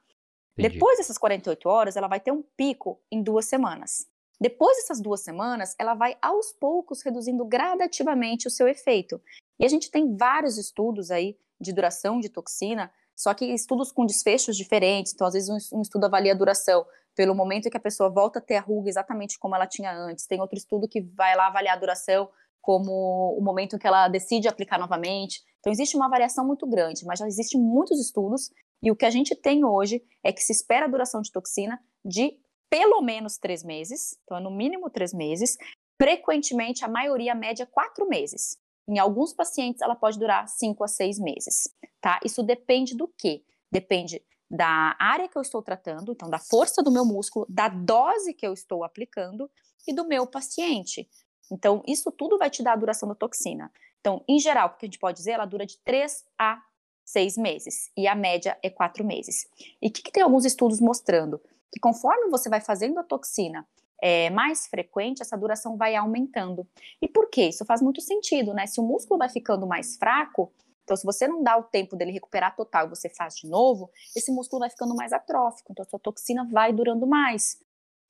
Entendi. 0.58 0.74
Depois 0.74 0.98
dessas 0.98 1.17
48 1.17 1.70
horas, 1.70 1.96
ela 1.96 2.10
vai 2.10 2.20
ter 2.20 2.32
um 2.32 2.44
pico 2.58 3.01
em 3.10 3.24
duas 3.24 3.46
semanas. 3.46 4.08
Depois 4.39 4.77
dessas 4.77 5.01
duas 5.01 5.22
semanas, 5.24 5.75
ela 5.80 5.94
vai 5.94 6.18
aos 6.22 6.51
poucos 6.54 7.01
reduzindo 7.01 7.46
gradativamente 7.46 8.48
o 8.48 8.51
seu 8.51 8.68
efeito. 8.68 9.22
E 9.60 9.65
a 9.65 9.68
gente 9.68 9.89
tem 9.89 10.15
vários 10.15 10.58
estudos 10.58 11.10
aí 11.12 11.38
de 11.60 11.72
duração 11.72 12.20
de 12.20 12.30
toxina, 12.30 12.92
só 13.15 13.34
que 13.34 13.46
estudos 13.46 13.92
com 13.92 14.06
desfechos 14.06 14.58
diferentes. 14.58 15.13
Então, 15.13 15.25
às 15.25 15.34
vezes, 15.34 15.72
um, 15.72 15.82
estudo 15.82 16.06
avalia 16.06 16.34
a 16.34 16.36
duração 16.36 16.86
pelo 17.15 17.34
momento 17.34 17.68
em 17.68 17.72
que 17.72 17.77
a 17.77 17.82
pessoa 17.82 18.10
volta 18.10 18.39
a 18.39 18.42
ter 18.42 18.58
a 18.58 18.62
ruga 18.62 18.89
exatamente 18.89 19.39
como 19.39 19.56
ela 19.56 19.65
tinha 19.65 19.96
antes. 19.96 20.27
Tem 20.27 20.42
outro 20.42 20.58
estudo 20.58 20.88
que 20.88 21.01
vai 21.01 21.36
lá 21.36 21.48
avaliar 21.48 21.77
a 21.77 21.80
duração 21.80 22.30
como 22.62 23.36
o 23.38 23.42
momento 23.42 23.75
em 23.75 23.80
que 23.80 23.88
ela 23.88 24.10
decide 24.10 24.50
aplicar 24.50 24.77
novamente. 24.77 25.42
Então, 25.60 25.72
existe 25.72 25.96
uma 25.96 26.10
variação 26.10 26.46
muito 26.46 26.68
grande, 26.68 27.06
mas 27.06 27.20
já 27.20 27.27
existem 27.27 27.60
muitos 27.62 28.00
estudos. 28.01 28.51
E 28.84 28.92
o 28.92 28.96
que 28.96 29.06
a 29.06 29.10
gente 29.10 29.34
tem 29.34 29.63
hoje 29.63 30.04
é 30.24 30.34
que 30.34 30.42
se 30.42 30.51
espera 30.51 30.86
a 30.86 30.89
duração 30.89 31.22
de 31.22 31.32
toxina 31.32 31.80
de 32.04 32.38
pelo 32.70 33.02
menos 33.02 33.38
três 33.38 33.64
meses, 33.64 34.18
então 34.24 34.38
é 34.38 34.42
no 34.42 34.52
mínimo 34.52 34.90
três 34.90 35.14
meses, 35.14 35.58
frequentemente, 36.00 36.84
a 36.84 36.88
maioria, 36.88 37.34
média, 37.34 37.66
quatro 37.66 38.08
meses. 38.08 38.58
Em 38.88 39.00
alguns 39.00 39.34
pacientes, 39.34 39.82
ela 39.82 39.96
pode 39.96 40.20
durar 40.20 40.48
5 40.48 40.84
a 40.84 40.88
6 40.88 41.20
meses, 41.20 41.68
tá? 42.00 42.20
Isso 42.24 42.44
depende 42.44 42.96
do 42.96 43.08
quê? 43.08 43.44
Depende 43.72 44.24
da 44.50 44.96
área 45.00 45.28
que 45.28 45.38
eu 45.38 45.42
estou 45.42 45.62
tratando, 45.62 46.12
então 46.12 46.30
da 46.30 46.38
força 46.38 46.84
do 46.84 46.92
meu 46.92 47.04
músculo, 47.04 47.48
da 47.50 47.68
dose 47.68 48.34
que 48.34 48.46
eu 48.46 48.54
estou 48.54 48.84
aplicando 48.84 49.50
e 49.88 49.94
do 49.94 50.08
meu 50.08 50.28
paciente. 50.28 51.10
Então, 51.52 51.84
isso 51.88 52.12
tudo 52.12 52.38
vai 52.38 52.50
te 52.50 52.64
dar 52.64 52.74
a 52.74 52.78
duração 52.78 53.10
da 53.10 53.16
toxina. 53.16 53.72
Então, 54.00 54.24
em 54.28 54.40
geral, 54.40 54.68
o 54.68 54.78
que 54.78 54.86
a 54.86 54.88
gente 54.88 55.00
pode 55.00 55.18
dizer, 55.18 55.32
ela 55.32 55.46
dura 55.46 55.66
de 55.66 55.78
3 55.80 56.24
a 56.38 56.62
6 57.04 57.38
meses, 57.38 57.92
e 57.96 58.08
a 58.08 58.16
média 58.16 58.58
é 58.64 58.70
4 58.70 59.04
meses. 59.04 59.48
E 59.82 59.88
o 59.88 59.92
que, 59.92 60.02
que 60.02 60.12
tem 60.12 60.24
alguns 60.24 60.46
estudos 60.46 60.80
mostrando? 60.80 61.42
Que 61.75 61.79
conforme 61.82 62.29
você 62.29 62.50
vai 62.50 62.62
fazendo 62.62 62.98
a 62.98 63.03
toxina 63.03 63.67
é, 64.01 64.29
mais 64.29 64.65
frequente, 64.65 65.22
essa 65.22 65.38
duração 65.38 65.75
vai 65.75 65.94
aumentando. 65.94 66.65
E 67.01 67.08
por 67.08 67.29
quê? 67.29 67.50
Isso 67.50 67.65
faz 67.65 67.82
muito 67.82 68.00
sentido, 68.00 68.53
né? 68.53 68.65
Se 68.65 68.79
o 68.79 68.84
músculo 68.84 69.17
vai 69.17 69.27
ficando 69.27 69.67
mais 69.67 69.98
fraco, 69.98 70.53
então 70.86 70.96
se 70.96 71.05
você 71.05 71.27
não 71.27 71.44
dá 71.44 71.58
o 71.58 71.63
tempo 71.63 71.98
dele 71.98 72.12
recuperar 72.12 72.55
total 72.55 72.86
e 72.86 72.89
você 72.89 73.10
faz 73.10 73.36
de 73.36 73.46
novo, 73.46 73.91
esse 74.15 74.32
músculo 74.32 74.62
vai 74.62 74.70
ficando 74.70 74.96
mais 74.96 75.12
atrófico, 75.12 75.74
então 75.74 75.84
a 75.84 75.89
sua 75.89 76.00
toxina 76.00 76.48
vai 76.50 76.72
durando 76.72 77.05
mais. 77.05 77.60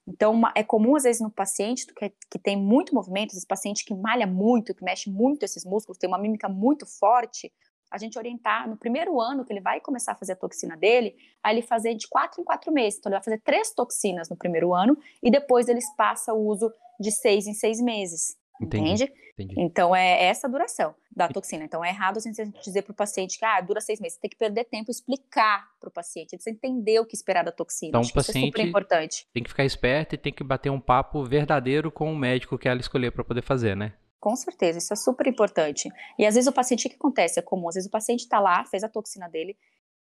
Então, 0.07 0.33
uma, 0.33 0.53
é 0.55 0.63
comum, 0.63 0.95
às 0.95 1.03
vezes, 1.03 1.19
no 1.19 1.31
paciente 1.31 1.87
que, 1.87 2.13
que, 2.29 2.37
tem 2.37 2.55
muito 2.55 2.93
movimento, 2.93 3.35
esse 3.35 3.47
paciente 3.47 3.83
que 3.83 3.95
malha 3.95 4.27
muito, 4.27 4.75
que 4.75 4.83
mexe 4.83 5.09
muito 5.09 5.43
esses 5.43 5.65
músculos, 5.65 5.97
tem 5.97 6.07
uma 6.07 6.19
mímica 6.19 6.47
muito 6.47 6.85
forte, 6.85 7.51
a 7.95 7.97
gente 7.99 8.17
orientar 8.17 8.69
no 8.69 8.77
primeiro 8.77 9.19
ano 9.19 9.45
que 9.45 9.53
ele 9.53 9.61
vai 9.61 9.79
começar 9.79 10.11
a 10.11 10.15
fazer 10.15 10.33
a 10.33 10.35
toxina 10.35 10.75
dele, 10.75 11.15
a 11.41 11.51
ele 11.51 11.61
fazer 11.61 11.95
de 11.95 12.07
quatro 12.07 12.41
em 12.41 12.43
quatro 12.43 12.71
meses. 12.71 12.99
Então, 12.99 13.09
ele 13.09 13.17
vai 13.17 13.23
fazer 13.23 13.41
três 13.41 13.71
toxinas 13.71 14.29
no 14.29 14.35
primeiro 14.35 14.73
ano 14.73 14.97
e 15.23 15.31
depois 15.31 15.67
eles 15.67 15.85
passa 15.95 16.33
o 16.33 16.47
uso 16.47 16.71
de 16.99 17.11
seis 17.11 17.47
em 17.47 17.53
seis 17.53 17.81
meses. 17.81 18.37
Entendi, 18.61 19.03
entende? 19.03 19.13
Entendi. 19.37 19.55
Então 19.57 19.93
é 19.93 20.23
essa 20.23 20.47
a 20.47 20.49
duração 20.49 20.95
da 21.13 21.27
toxina. 21.27 21.65
Então 21.65 21.83
é 21.83 21.89
errado 21.89 22.17
a 22.17 22.19
gente 22.21 22.41
dizer 22.63 22.83
para 22.83 22.91
o 22.91 22.95
paciente 22.95 23.37
que 23.37 23.43
ah, 23.43 23.59
dura 23.59 23.81
seis 23.81 23.99
meses. 23.99 24.15
Você 24.15 24.21
tem 24.21 24.29
que 24.29 24.37
perder 24.37 24.63
tempo 24.65 24.89
explicar 24.89 25.67
para 25.79 25.89
o 25.89 25.91
paciente, 25.91 26.37
você 26.37 26.51
entender 26.51 26.99
o 26.99 27.05
que 27.05 27.15
esperar 27.15 27.43
da 27.43 27.51
toxina. 27.51 27.89
Então 27.89 28.01
o 28.01 28.13
paciente 28.13 28.45
é 28.45 28.47
super 28.47 28.65
importante. 28.65 29.27
tem 29.33 29.43
que 29.43 29.49
ficar 29.49 29.65
esperto 29.65 30.15
e 30.15 30.17
tem 30.17 30.31
que 30.31 30.43
bater 30.43 30.69
um 30.69 30.79
papo 30.79 31.23
verdadeiro 31.23 31.91
com 31.91 32.11
o 32.11 32.15
médico 32.15 32.57
que 32.57 32.67
ela 32.67 32.79
escolher 32.79 33.11
para 33.11 33.23
poder 33.23 33.41
fazer, 33.41 33.75
né? 33.75 33.93
Com 34.25 34.35
certeza, 34.35 34.79
isso 34.79 34.91
é 34.91 34.95
super 34.95 35.27
importante. 35.27 35.87
E 36.17 36.25
às 36.25 36.33
vezes 36.33 36.47
o 36.47 36.51
paciente, 36.51 36.87
o 36.87 36.89
que 36.89 36.95
acontece? 36.95 37.37
É 37.37 37.43
comum, 37.43 37.69
às 37.69 37.75
vezes 37.75 37.87
o 37.87 37.91
paciente 37.91 38.21
está 38.21 38.39
lá, 38.39 38.65
fez 38.65 38.83
a 38.83 38.89
toxina 38.89 39.29
dele, 39.29 39.55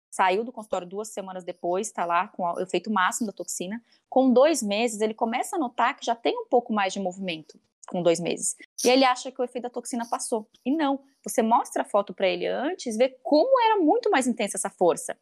saiu 0.09 0.41
do 0.45 0.53
consultório 0.53 0.87
duas 0.87 1.09
semanas 1.09 1.43
depois, 1.43 1.87
está 1.87 2.05
lá 2.05 2.29
com 2.29 2.43
o 2.43 2.61
efeito 2.61 2.89
máximo 2.89 3.27
da 3.27 3.33
toxina. 3.33 3.83
Com 4.07 4.31
dois 4.31 4.63
meses, 4.63 5.01
ele 5.01 5.13
começa 5.13 5.57
a 5.57 5.59
notar 5.59 5.97
que 5.97 6.05
já 6.05 6.15
tem 6.15 6.33
um 6.33 6.45
pouco 6.45 6.71
mais 6.71 6.93
de 6.93 6.99
movimento 7.01 7.59
com 7.89 8.01
dois 8.01 8.21
meses. 8.21 8.55
E 8.85 8.89
ele 8.89 9.03
acha 9.03 9.29
que 9.33 9.41
o 9.41 9.43
efeito 9.43 9.63
da 9.63 9.69
toxina 9.69 10.07
passou. 10.09 10.47
E 10.65 10.71
não. 10.71 11.03
Você 11.21 11.41
mostra 11.41 11.81
a 11.81 11.85
foto 11.85 12.13
para 12.13 12.29
ele 12.29 12.47
antes, 12.47 12.95
vê 12.95 13.09
como 13.21 13.59
era 13.65 13.81
muito 13.81 14.09
mais 14.09 14.27
intensa 14.27 14.55
essa 14.55 14.69
força. 14.69 15.17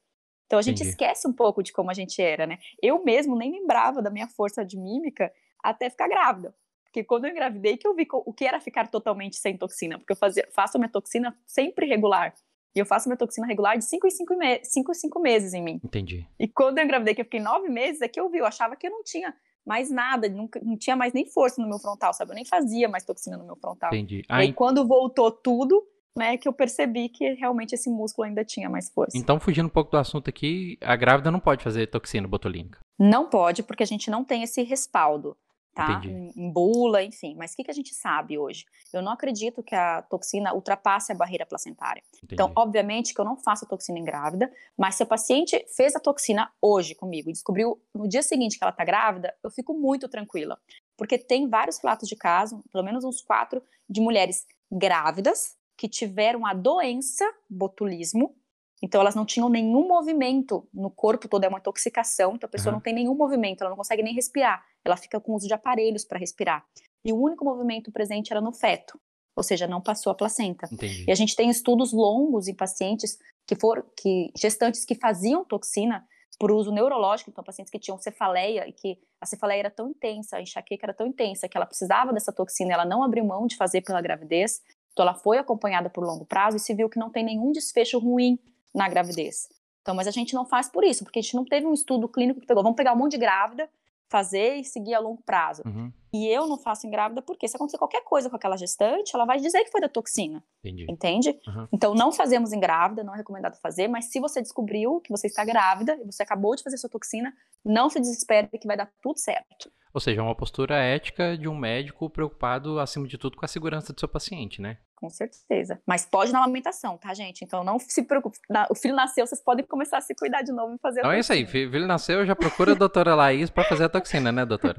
Então 0.45 0.59
a 0.59 0.62
gente 0.62 0.75
Entendi. 0.75 0.91
esquece 0.91 1.27
um 1.27 1.33
pouco 1.33 1.63
de 1.63 1.73
como 1.73 1.89
a 1.89 1.95
gente 1.95 2.21
era, 2.21 2.45
né? 2.45 2.59
Eu 2.79 3.03
mesmo 3.03 3.35
nem 3.35 3.53
lembrava 3.53 4.03
da 4.03 4.12
minha 4.12 4.27
força 4.27 4.63
de 4.63 4.77
mímica 4.77 5.33
até 5.63 5.89
ficar 5.89 6.07
grávida. 6.07 6.53
Porque 6.93 7.03
quando 7.03 7.25
eu 7.25 7.31
engravidei 7.31 7.75
que 7.75 7.88
eu 7.88 7.95
vi 7.95 8.07
o 8.12 8.31
que 8.31 8.45
era 8.45 8.59
ficar 8.59 8.88
totalmente 8.88 9.38
sem 9.38 9.57
toxina, 9.57 9.97
porque 9.97 10.13
eu 10.13 10.15
fazia, 10.15 10.47
faço 10.53 10.77
a 10.77 10.79
minha 10.79 10.91
toxina 10.91 11.35
sempre 11.43 11.88
regular. 11.88 12.35
E 12.75 12.79
eu 12.79 12.85
faço 12.85 13.09
minha 13.09 13.17
toxina 13.17 13.47
regular 13.47 13.75
de 13.79 13.83
5 13.83 14.05
em 14.05 14.12
5 14.12 15.19
me 15.19 15.23
meses 15.23 15.55
em 15.55 15.63
mim. 15.63 15.81
Entendi. 15.83 16.27
E 16.39 16.47
quando 16.47 16.77
eu 16.77 16.83
engravidei, 16.83 17.15
que 17.15 17.21
eu 17.21 17.25
fiquei 17.25 17.39
nove 17.39 17.67
meses, 17.67 18.01
é 18.01 18.07
que 18.07 18.19
eu 18.19 18.29
vi, 18.29 18.38
eu 18.38 18.45
achava 18.45 18.75
que 18.75 18.85
eu 18.85 18.91
não 18.91 19.03
tinha 19.03 19.33
mais 19.65 19.89
nada, 19.89 20.29
nunca, 20.29 20.59
não 20.63 20.77
tinha 20.77 20.95
mais 20.95 21.13
nem 21.13 21.25
força 21.25 21.59
no 21.59 21.67
meu 21.67 21.79
frontal, 21.79 22.13
sabe? 22.13 22.31
Eu 22.31 22.35
nem 22.35 22.45
fazia 22.45 22.88
mais 22.88 23.03
toxina 23.03 23.38
no 23.38 23.45
meu 23.45 23.55
frontal. 23.55 23.89
Entendi. 23.91 24.21
Aí, 24.29 24.50
e 24.50 24.53
quando 24.53 24.88
voltou 24.88 25.31
tudo, 25.31 25.83
né, 26.15 26.38
que 26.38 26.47
eu 26.47 26.53
percebi 26.53 27.09
que 27.09 27.33
realmente 27.33 27.73
esse 27.73 27.89
músculo 27.89 28.27
ainda 28.27 28.45
tinha 28.45 28.69
mais 28.69 28.88
força. 28.91 29.17
Então, 29.17 29.39
fugindo 29.39 29.65
um 29.65 29.69
pouco 29.69 29.89
do 29.89 29.97
assunto 29.97 30.29
aqui, 30.29 30.77
a 30.79 30.95
grávida 30.95 31.31
não 31.31 31.39
pode 31.39 31.63
fazer 31.63 31.88
toxina 31.88 32.27
botulínica? 32.27 32.79
Não 33.00 33.27
pode, 33.29 33.63
porque 33.63 33.81
a 33.81 33.88
gente 33.88 34.12
não 34.12 34.23
tem 34.23 34.43
esse 34.43 34.62
respaldo 34.62 35.35
tá? 35.74 36.01
Em, 36.06 36.32
em, 36.36 36.51
bula, 36.51 37.03
enfim. 37.03 37.36
Mas 37.36 37.53
o 37.53 37.56
que, 37.56 37.63
que 37.63 37.72
a 37.72 37.74
gente 37.74 37.94
sabe 37.94 38.38
hoje? 38.38 38.65
Eu 38.94 39.01
não 39.01 39.12
acredito 39.12 39.63
que 39.63 39.75
a 39.75 40.01
toxina 40.03 40.53
ultrapasse 40.53 41.12
a 41.12 41.15
barreira 41.15 41.46
placentária. 41.46 42.03
Entendi. 42.18 42.34
Então, 42.34 42.51
obviamente 42.56 43.13
que 43.13 43.20
eu 43.20 43.25
não 43.25 43.36
faço 43.36 43.65
a 43.65 43.68
toxina 43.68 43.98
em 43.98 44.03
grávida, 44.03 44.51
mas 44.77 44.96
se 44.96 45.03
a 45.03 45.06
paciente 45.06 45.65
fez 45.75 45.96
a 45.96 46.00
toxina 46.00 46.51
hoje 46.62 46.96
comigo 46.96 47.30
e 47.30 47.34
descobriu 47.34 47.82
no 47.94 48.08
dia 48.08 48.22
seguinte 48.22 48.58
que 48.58 48.63
ela 48.63 48.72
está 48.72 48.86
grávida, 48.86 49.34
eu 49.44 49.50
fico 49.50 49.74
muito 49.74 50.08
tranquila. 50.08 50.60
Porque 50.98 51.18
tem 51.18 51.50
vários 51.50 51.80
relatos 51.80 52.08
de 52.08 52.15
caso, 52.15 52.63
pelo 52.72 52.84
menos 52.84 53.03
uns 53.03 53.22
quatro, 53.22 53.63
de 53.89 54.00
mulheres 54.00 54.46
grávidas 54.72 55.56
que 55.75 55.89
tiveram 55.89 56.46
a 56.46 56.53
doença 56.53 57.25
botulismo 57.50 58.36
então 58.83 58.99
elas 58.99 59.15
não 59.15 59.25
tinham 59.25 59.47
nenhum 59.47 59.87
movimento 59.87 60.67
no 60.73 60.91
corpo 60.91 61.29
todo, 61.29 61.45
é 61.45 61.47
uma 61.47 61.57
intoxicação, 61.57 62.35
então 62.35 62.45
a 62.45 62.51
pessoa 62.51 62.73
uhum. 62.73 62.75
não 62.79 62.83
tem 62.83 62.93
nenhum 62.93 63.15
movimento, 63.15 63.61
ela 63.61 63.69
não 63.69 63.77
consegue 63.77 64.03
nem 64.03 64.13
respirar, 64.13 64.61
ela 64.83 64.97
fica 64.97 65.21
com 65.21 65.33
uso 65.33 65.47
de 65.47 65.53
aparelhos 65.53 66.03
para 66.03 66.19
respirar. 66.19 66.65
E 67.05 67.13
o 67.13 67.15
único 67.15 67.45
movimento 67.45 67.93
presente 67.93 68.33
era 68.33 68.41
no 68.41 68.51
feto, 68.51 68.99
ou 69.37 69.41
seja, 69.41 69.67
não 69.67 69.79
passou 69.79 70.11
a 70.11 70.15
placenta. 70.15 70.67
Entendi. 70.69 71.05
E 71.07 71.11
a 71.13 71.15
gente 71.15 71.33
tem 71.33 71.49
estudos 71.49 71.93
longos 71.93 72.49
em 72.49 72.53
pacientes 72.53 73.17
que 73.47 73.55
foram, 73.55 73.85
que 73.97 74.33
gestantes 74.35 74.83
que 74.83 74.95
faziam 74.95 75.45
toxina 75.45 76.05
por 76.37 76.51
uso 76.51 76.69
neurológico, 76.69 77.29
então 77.29 77.41
pacientes 77.41 77.71
que 77.71 77.79
tinham 77.79 77.97
cefaleia 77.97 78.67
e 78.67 78.73
que 78.73 78.99
a 79.21 79.25
cefaleia 79.25 79.59
era 79.59 79.71
tão 79.71 79.87
intensa, 79.87 80.35
a 80.35 80.41
enxaqueca 80.41 80.87
era 80.87 80.93
tão 80.93 81.07
intensa 81.07 81.47
que 81.47 81.55
ela 81.55 81.65
precisava 81.65 82.11
dessa 82.11 82.33
toxina, 82.33 82.73
ela 82.73 82.85
não 82.85 83.01
abriu 83.01 83.23
mão 83.23 83.47
de 83.47 83.55
fazer 83.55 83.79
pela 83.79 84.01
gravidez, 84.01 84.61
então 84.91 85.03
ela 85.03 85.15
foi 85.15 85.37
acompanhada 85.37 85.89
por 85.89 86.03
longo 86.03 86.25
prazo 86.25 86.57
e 86.57 86.59
se 86.59 86.74
viu 86.74 86.89
que 86.89 87.00
não 87.00 87.09
tem 87.09 87.24
nenhum 87.24 87.53
desfecho 87.53 87.98
ruim 87.98 88.37
na 88.74 88.90
gravidez. 88.90 89.48
Então, 89.81 89.94
mas 89.94 90.07
a 90.07 90.12
gente 90.12 90.33
não 90.33 90.46
faz 90.46 90.70
por 90.70 90.83
isso, 90.83 91.03
porque 91.03 91.20
a 91.20 91.22
gente 91.22 91.36
não 91.36 91.46
teve 91.46 91.68
um 91.68 91.74
estudo 91.74 92.07
clínico 92.07 92.40
que 92.40 92.48
pegou, 92.48 92.64
vamos 92.64 92.77
pegar 92.77 92.94
um 92.94 92.98
monte 92.98 93.12
de 93.12 93.18
grávida, 93.18 93.70
fazer 94.09 94.57
e 94.57 94.64
seguir 94.64 94.94
a 94.94 95.00
longo 95.00 95.22
prazo. 95.24 95.64
Uhum. 95.66 95.92
E 96.14 96.27
eu 96.27 96.46
não 96.46 96.57
faço 96.57 96.86
em 96.86 96.90
grávida 96.92 97.22
porque 97.22 97.48
se 97.48 97.55
acontecer 97.55 97.79
qualquer 97.79 98.03
coisa 98.03 98.29
com 98.29 98.36
aquela 98.36 98.55
gestante, 98.55 99.16
ela 99.16 99.25
vai 99.25 99.40
dizer 99.40 99.64
que 99.64 99.72
foi 99.72 99.81
da 99.81 99.90
toxina. 99.90 100.44
Entendi. 100.64 100.86
Entende? 100.88 101.29
Uhum. 101.48 101.68
Então 101.74 101.96
não 101.96 102.12
fazemos 102.12 102.53
em 102.53 102.59
grávida, 102.59 103.03
não 103.03 103.16
é 103.16 103.18
recomendado 103.18 103.59
fazer, 103.59 103.88
mas 103.88 104.05
se 104.05 104.20
você 104.20 104.40
descobriu 104.40 105.01
que 105.01 105.12
você 105.12 105.25
está 105.25 105.44
grávida 105.44 105.98
e 106.00 106.05
você 106.05 106.22
acabou 106.22 106.55
de 106.55 106.62
fazer 106.62 106.77
sua 106.77 106.90
toxina, 106.90 107.33
não 107.66 107.90
se 107.90 108.00
desespere 108.00 108.48
que 108.48 108.68
vai 108.68 108.77
dar 108.77 108.92
tudo 109.01 109.18
certo. 109.18 109.72
Ou 109.92 110.00
seja, 110.00 110.22
é 110.22 110.24
uma 110.24 110.36
postura 110.36 110.75
ética 110.75 111.36
de 111.38 111.48
um 111.48 111.55
médico 111.55 112.09
preocupado, 112.09 112.79
acima 112.79 113.07
de 113.07 113.18
tudo, 113.18 113.38
com 113.38 113.46
a 113.46 113.48
segurança 113.48 113.94
do 113.94 114.00
seu 114.00 114.07
paciente, 114.07 114.62
né? 114.62 114.77
Com 115.03 115.09
certeza. 115.09 115.81
Mas 115.85 116.05
pode 116.05 116.31
na 116.31 116.39
amamentação, 116.39 116.98
tá, 116.98 117.13
gente? 117.13 117.44
Então 117.44 117.61
não 117.61 117.77
se 117.77 118.03
preocupe. 118.03 118.37
O 118.70 118.74
filho 118.74 118.96
nasceu, 118.96 119.27
vocês 119.27 119.44
podem 119.44 119.66
começar 119.66 119.98
a 119.98 120.01
se 120.01 120.16
cuidar 120.16 120.44
de 120.44 120.53
novo 120.53 120.75
e 120.75 120.77
fazer 120.77 121.01
a 121.01 121.01
Então 121.01 121.11
é 121.11 121.20
isso 121.20 121.33
aí. 121.33 121.46
Filho 121.46 121.85
nasceu, 121.85 122.25
já 122.25 122.33
procura 122.33 122.72
a 122.72 122.75
doutora 122.75 123.13
Laís 123.13 123.50
para 123.50 123.66
fazer 123.66 123.83
a 123.83 123.89
toxina, 123.89 124.31
né, 124.31 124.46
doutora? 124.46 124.77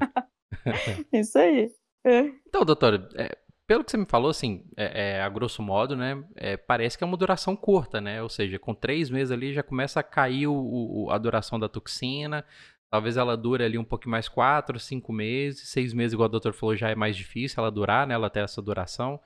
isso 1.13 1.39
aí. 1.39 1.71
É. 2.07 2.21
Então, 2.49 2.65
doutora, 2.65 3.07
é, 3.17 3.37
pelo 3.67 3.85
que 3.85 3.91
você 3.91 3.99
me 3.99 4.07
falou, 4.07 4.31
assim, 4.31 4.65
é, 4.79 5.19
é, 5.19 5.23
a 5.23 5.29
grosso 5.29 5.63
modo, 5.63 5.95
né, 5.95 6.25
é, 6.37 6.57
parece 6.57 6.97
que 6.97 7.05
é 7.05 7.07
uma 7.07 7.19
duração 7.19 7.55
curta, 7.55 8.01
né? 8.01 8.23
Ou 8.23 8.31
seja, 8.31 8.59
com 8.59 8.75
três 8.75 9.11
meses 9.11 9.31
ali 9.31 9.53
já 9.53 9.63
começa 9.63 10.01
a 10.01 10.03
cair 10.03 10.47
o, 10.47 10.55
o, 10.55 11.11
a 11.11 11.19
duração 11.19 11.61
da 11.61 11.69
toxina, 11.69 12.47
Talvez 12.95 13.17
ela 13.17 13.37
dure 13.37 13.65
ali 13.65 13.77
um 13.77 13.83
pouquinho 13.83 14.13
mais 14.13 14.29
quatro, 14.29 14.79
cinco 14.79 15.13
meses, 15.13 15.69
seis 15.69 15.93
meses, 15.93 16.13
igual 16.13 16.29
o 16.29 16.31
doutor 16.31 16.53
falou, 16.53 16.77
já 16.77 16.91
é 16.91 16.95
mais 16.95 17.17
difícil 17.17 17.61
ela 17.61 17.69
durar, 17.69 18.07
né? 18.07 18.15
Ela 18.15 18.31
ter 18.31 18.39
essa 18.39 18.63
duração. 18.63 19.19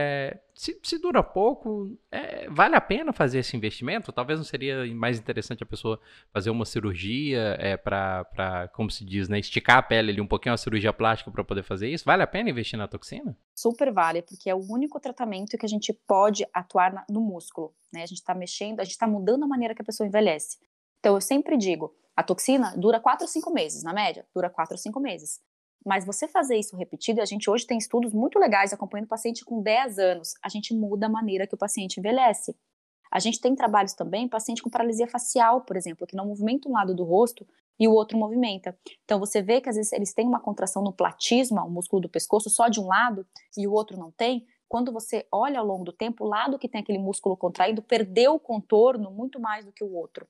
É, 0.00 0.38
se, 0.54 0.78
se, 0.80 0.96
dura 0.96 1.24
pouco, 1.24 1.98
é, 2.12 2.48
vale 2.48 2.76
a 2.76 2.80
pena 2.80 3.12
fazer 3.12 3.40
esse 3.40 3.56
investimento? 3.56 4.12
Talvez 4.12 4.38
não 4.38 4.44
seria 4.44 4.86
mais 4.94 5.18
interessante 5.18 5.64
a 5.64 5.66
pessoa 5.66 5.98
fazer 6.32 6.50
uma 6.50 6.64
cirurgia 6.64 7.56
é, 7.58 7.76
para, 7.76 8.70
como 8.74 8.92
se 8.92 9.04
diz, 9.04 9.28
né, 9.28 9.40
esticar 9.40 9.78
a 9.78 9.82
pele 9.82 10.12
ali 10.12 10.20
um 10.20 10.26
pouquinho, 10.26 10.52
uma 10.52 10.56
cirurgia 10.56 10.92
plástica 10.92 11.32
para 11.32 11.42
poder 11.42 11.64
fazer 11.64 11.88
isso? 11.88 12.04
Vale 12.04 12.22
a 12.22 12.28
pena 12.28 12.48
investir 12.48 12.78
na 12.78 12.86
toxina? 12.86 13.36
Super 13.56 13.92
vale, 13.92 14.22
porque 14.22 14.48
é 14.48 14.54
o 14.54 14.64
único 14.70 15.00
tratamento 15.00 15.58
que 15.58 15.66
a 15.66 15.68
gente 15.68 15.92
pode 15.92 16.46
atuar 16.54 16.92
na, 16.92 17.04
no 17.10 17.20
músculo. 17.20 17.74
Né? 17.92 18.04
A 18.04 18.06
gente 18.06 18.18
está 18.18 18.36
mexendo, 18.36 18.78
a 18.78 18.84
gente 18.84 18.92
está 18.92 19.06
mudando 19.08 19.42
a 19.42 19.48
maneira 19.48 19.74
que 19.74 19.82
a 19.82 19.84
pessoa 19.84 20.06
envelhece. 20.06 20.58
Então 21.00 21.16
eu 21.16 21.20
sempre 21.20 21.56
digo, 21.56 21.92
a 22.14 22.22
toxina 22.22 22.72
dura 22.76 23.00
4 23.00 23.24
ou 23.24 23.28
5 23.28 23.52
meses, 23.52 23.82
na 23.82 23.92
média, 23.92 24.24
dura 24.32 24.48
4 24.48 24.74
ou 24.74 24.78
5 24.78 25.00
meses. 25.00 25.40
Mas 25.84 26.04
você 26.04 26.28
fazer 26.28 26.56
isso 26.56 26.76
repetido, 26.76 27.20
a 27.20 27.24
gente 27.24 27.48
hoje 27.48 27.66
tem 27.66 27.78
estudos 27.78 28.12
muito 28.12 28.38
legais 28.38 28.72
acompanhando 28.72 29.06
o 29.06 29.08
paciente 29.08 29.44
com 29.44 29.62
10 29.62 29.98
anos, 29.98 30.34
a 30.42 30.48
gente 30.48 30.74
muda 30.74 31.06
a 31.06 31.10
maneira 31.10 31.46
que 31.46 31.54
o 31.54 31.58
paciente 31.58 31.98
envelhece. 31.98 32.56
A 33.10 33.18
gente 33.18 33.40
tem 33.40 33.54
trabalhos 33.54 33.94
também, 33.94 34.28
paciente 34.28 34.62
com 34.62 34.68
paralisia 34.68 35.08
facial, 35.08 35.62
por 35.62 35.76
exemplo, 35.76 36.06
que 36.06 36.16
não 36.16 36.26
movimenta 36.26 36.68
um 36.68 36.72
lado 36.72 36.94
do 36.94 37.04
rosto 37.04 37.46
e 37.80 37.88
o 37.88 37.92
outro 37.92 38.18
movimenta. 38.18 38.76
Então 39.04 39.18
você 39.18 39.40
vê 39.40 39.60
que 39.60 39.68
às 39.68 39.76
vezes 39.76 39.92
eles 39.92 40.12
têm 40.12 40.26
uma 40.26 40.40
contração 40.40 40.82
no 40.82 40.92
platisma, 40.92 41.64
o 41.64 41.70
músculo 41.70 42.02
do 42.02 42.08
pescoço, 42.08 42.50
só 42.50 42.68
de 42.68 42.80
um 42.80 42.86
lado 42.86 43.26
e 43.56 43.66
o 43.66 43.72
outro 43.72 43.96
não 43.96 44.10
tem. 44.10 44.46
Quando 44.68 44.92
você 44.92 45.26
olha 45.32 45.60
ao 45.60 45.66
longo 45.66 45.84
do 45.84 45.92
tempo, 45.92 46.24
o 46.24 46.28
lado 46.28 46.58
que 46.58 46.68
tem 46.68 46.80
aquele 46.80 46.98
músculo 46.98 47.36
contraído 47.36 47.82
perdeu 47.82 48.34
o 48.34 48.40
contorno 48.40 49.10
muito 49.10 49.40
mais 49.40 49.64
do 49.64 49.72
que 49.72 49.82
o 49.82 49.94
outro. 49.94 50.28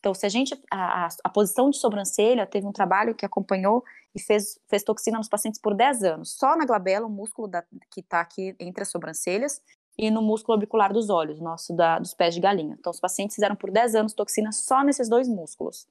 Então, 0.00 0.14
se 0.14 0.26
a 0.26 0.28
gente. 0.28 0.58
A, 0.70 1.08
a, 1.22 1.28
posição 1.28 1.70
de 1.70 1.76
sobrancelha, 1.76 2.46
teve 2.46 2.66
um 2.66 2.72
trabalho 2.72 3.14
que 3.14 3.24
acompanhou 3.24 3.84
e 4.14 4.20
fez, 4.20 4.58
fez 4.66 4.82
toxina 4.82 5.18
nos 5.18 5.28
pacientes 5.28 5.60
por 5.60 5.74
10 5.74 6.02
anos. 6.02 6.32
Só 6.32 6.56
na 6.56 6.64
glabela, 6.64 7.06
o 7.06 7.10
músculo 7.10 7.46
da, 7.46 7.62
que 7.90 8.00
está 8.00 8.20
aqui 8.20 8.56
entre 8.58 8.82
as 8.82 8.90
sobrancelhas, 8.90 9.62
e 9.98 10.10
no 10.10 10.22
músculo 10.22 10.54
orbicular 10.54 10.92
dos 10.92 11.10
olhos, 11.10 11.38
nosso 11.40 11.74
da, 11.76 11.98
dos 11.98 12.14
pés 12.14 12.34
de 12.34 12.40
galinha. 12.40 12.74
Então, 12.78 12.90
os 12.90 12.98
pacientes 12.98 13.34
fizeram 13.34 13.54
por 13.54 13.70
10 13.70 13.94
anos 13.94 14.14
toxina 14.14 14.50
só 14.50 14.82
nesses 14.82 15.08
dois 15.08 15.28
músculos. 15.28 15.86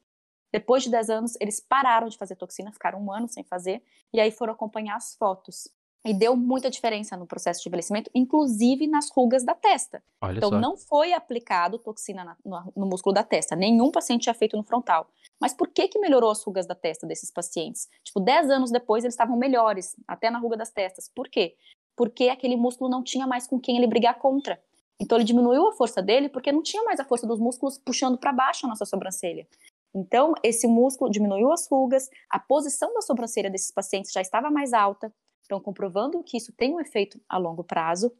Depois 0.51 0.81
de 0.81 0.89
10 0.89 1.09
anos, 1.11 1.37
eles 1.39 1.59
pararam 1.59 2.07
de 2.07 2.17
fazer 2.17 2.35
toxina, 2.35 2.71
ficaram 2.71 2.99
um 2.99 3.11
ano 3.11 3.27
sem 3.29 3.43
fazer, 3.43 3.83
e 4.11 4.19
aí 4.19 4.31
foram 4.31 4.53
acompanhar 4.53 4.95
as 4.95 5.13
fotos. 5.13 5.67
E 6.05 6.13
deu 6.13 6.35
muita 6.35 6.69
diferença 6.69 7.17
no 7.17 7.27
processo 7.27 7.61
de 7.61 7.67
envelhecimento, 7.67 8.09
inclusive 8.15 8.87
nas 8.87 9.09
rugas 9.09 9.43
da 9.43 9.53
testa. 9.53 10.01
Olha 10.21 10.37
então, 10.37 10.49
só. 10.49 10.59
não 10.59 10.77
foi 10.77 11.11
aplicado 11.11 11.77
toxina 11.77 12.23
na, 12.23 12.37
no, 12.45 12.73
no, 12.75 12.85
músculo 12.85 13.13
da 13.13 13.23
testa. 13.23 13.55
Nenhum 13.55 13.91
paciente 13.91 14.23
tinha 14.23 14.33
feito 14.33 14.55
no 14.55 14.63
frontal. 14.63 15.09
Mas 15.41 15.53
por 15.53 15.67
que, 15.67 15.89
que 15.89 15.99
melhorou 15.99 16.31
as 16.31 16.41
rugas 16.41 16.65
da 16.65 16.73
testa 16.73 17.05
desses 17.05 17.29
pacientes? 17.29 17.89
Tipo, 18.03 18.21
10 18.21 18.49
anos 18.49 18.71
depois, 18.71 19.03
eles 19.03 19.13
estavam 19.13 19.35
melhores, 19.35 19.95
até 20.07 20.29
na 20.29 20.39
ruga 20.39 20.55
das 20.55 20.71
testas. 20.71 21.11
Por 21.13 21.27
quê? 21.27 21.55
Porque 21.97 22.29
aquele 22.29 22.55
músculo 22.55 22.89
não 22.89 23.03
tinha 23.03 23.27
mais 23.27 23.45
com 23.45 23.59
quem 23.59 23.75
ele 23.75 23.87
brigar 23.87 24.17
contra. 24.19 24.61
Então, 25.01 25.17
ele 25.17 25.25
diminuiu 25.25 25.67
a 25.67 25.73
força 25.73 26.01
dele 26.01 26.29
porque 26.29 26.51
não 26.51 26.63
tinha 26.63 26.83
mais 26.83 26.99
a 26.99 27.05
força 27.05 27.27
dos 27.27 27.39
músculos 27.39 27.77
puxando 27.77 28.17
para 28.17 28.31
baixo 28.31 28.65
a 28.65 28.69
nossa 28.69 28.85
sobrancelha. 28.85 29.45
Então, 29.93 30.33
esse 30.43 30.67
músculo 30.67 31.09
diminuiu 31.09 31.51
as 31.51 31.67
rugas, 31.67 32.09
a 32.29 32.39
posição 32.39 32.93
da 32.93 33.01
sobrancelha 33.01 33.49
desses 33.49 33.71
pacientes 33.71 34.11
já 34.11 34.21
estava 34.21 34.51
mais 34.51 34.71
alta, 34.71 35.11
então, 35.49 35.59
comprovando 35.59 36.21
que 36.21 36.37
isso 36.37 36.53
tem 36.53 36.75
um 36.75 36.79
efeito 36.79 37.19
a 37.27 37.35
longo 37.39 37.63
prazo. 37.63 38.13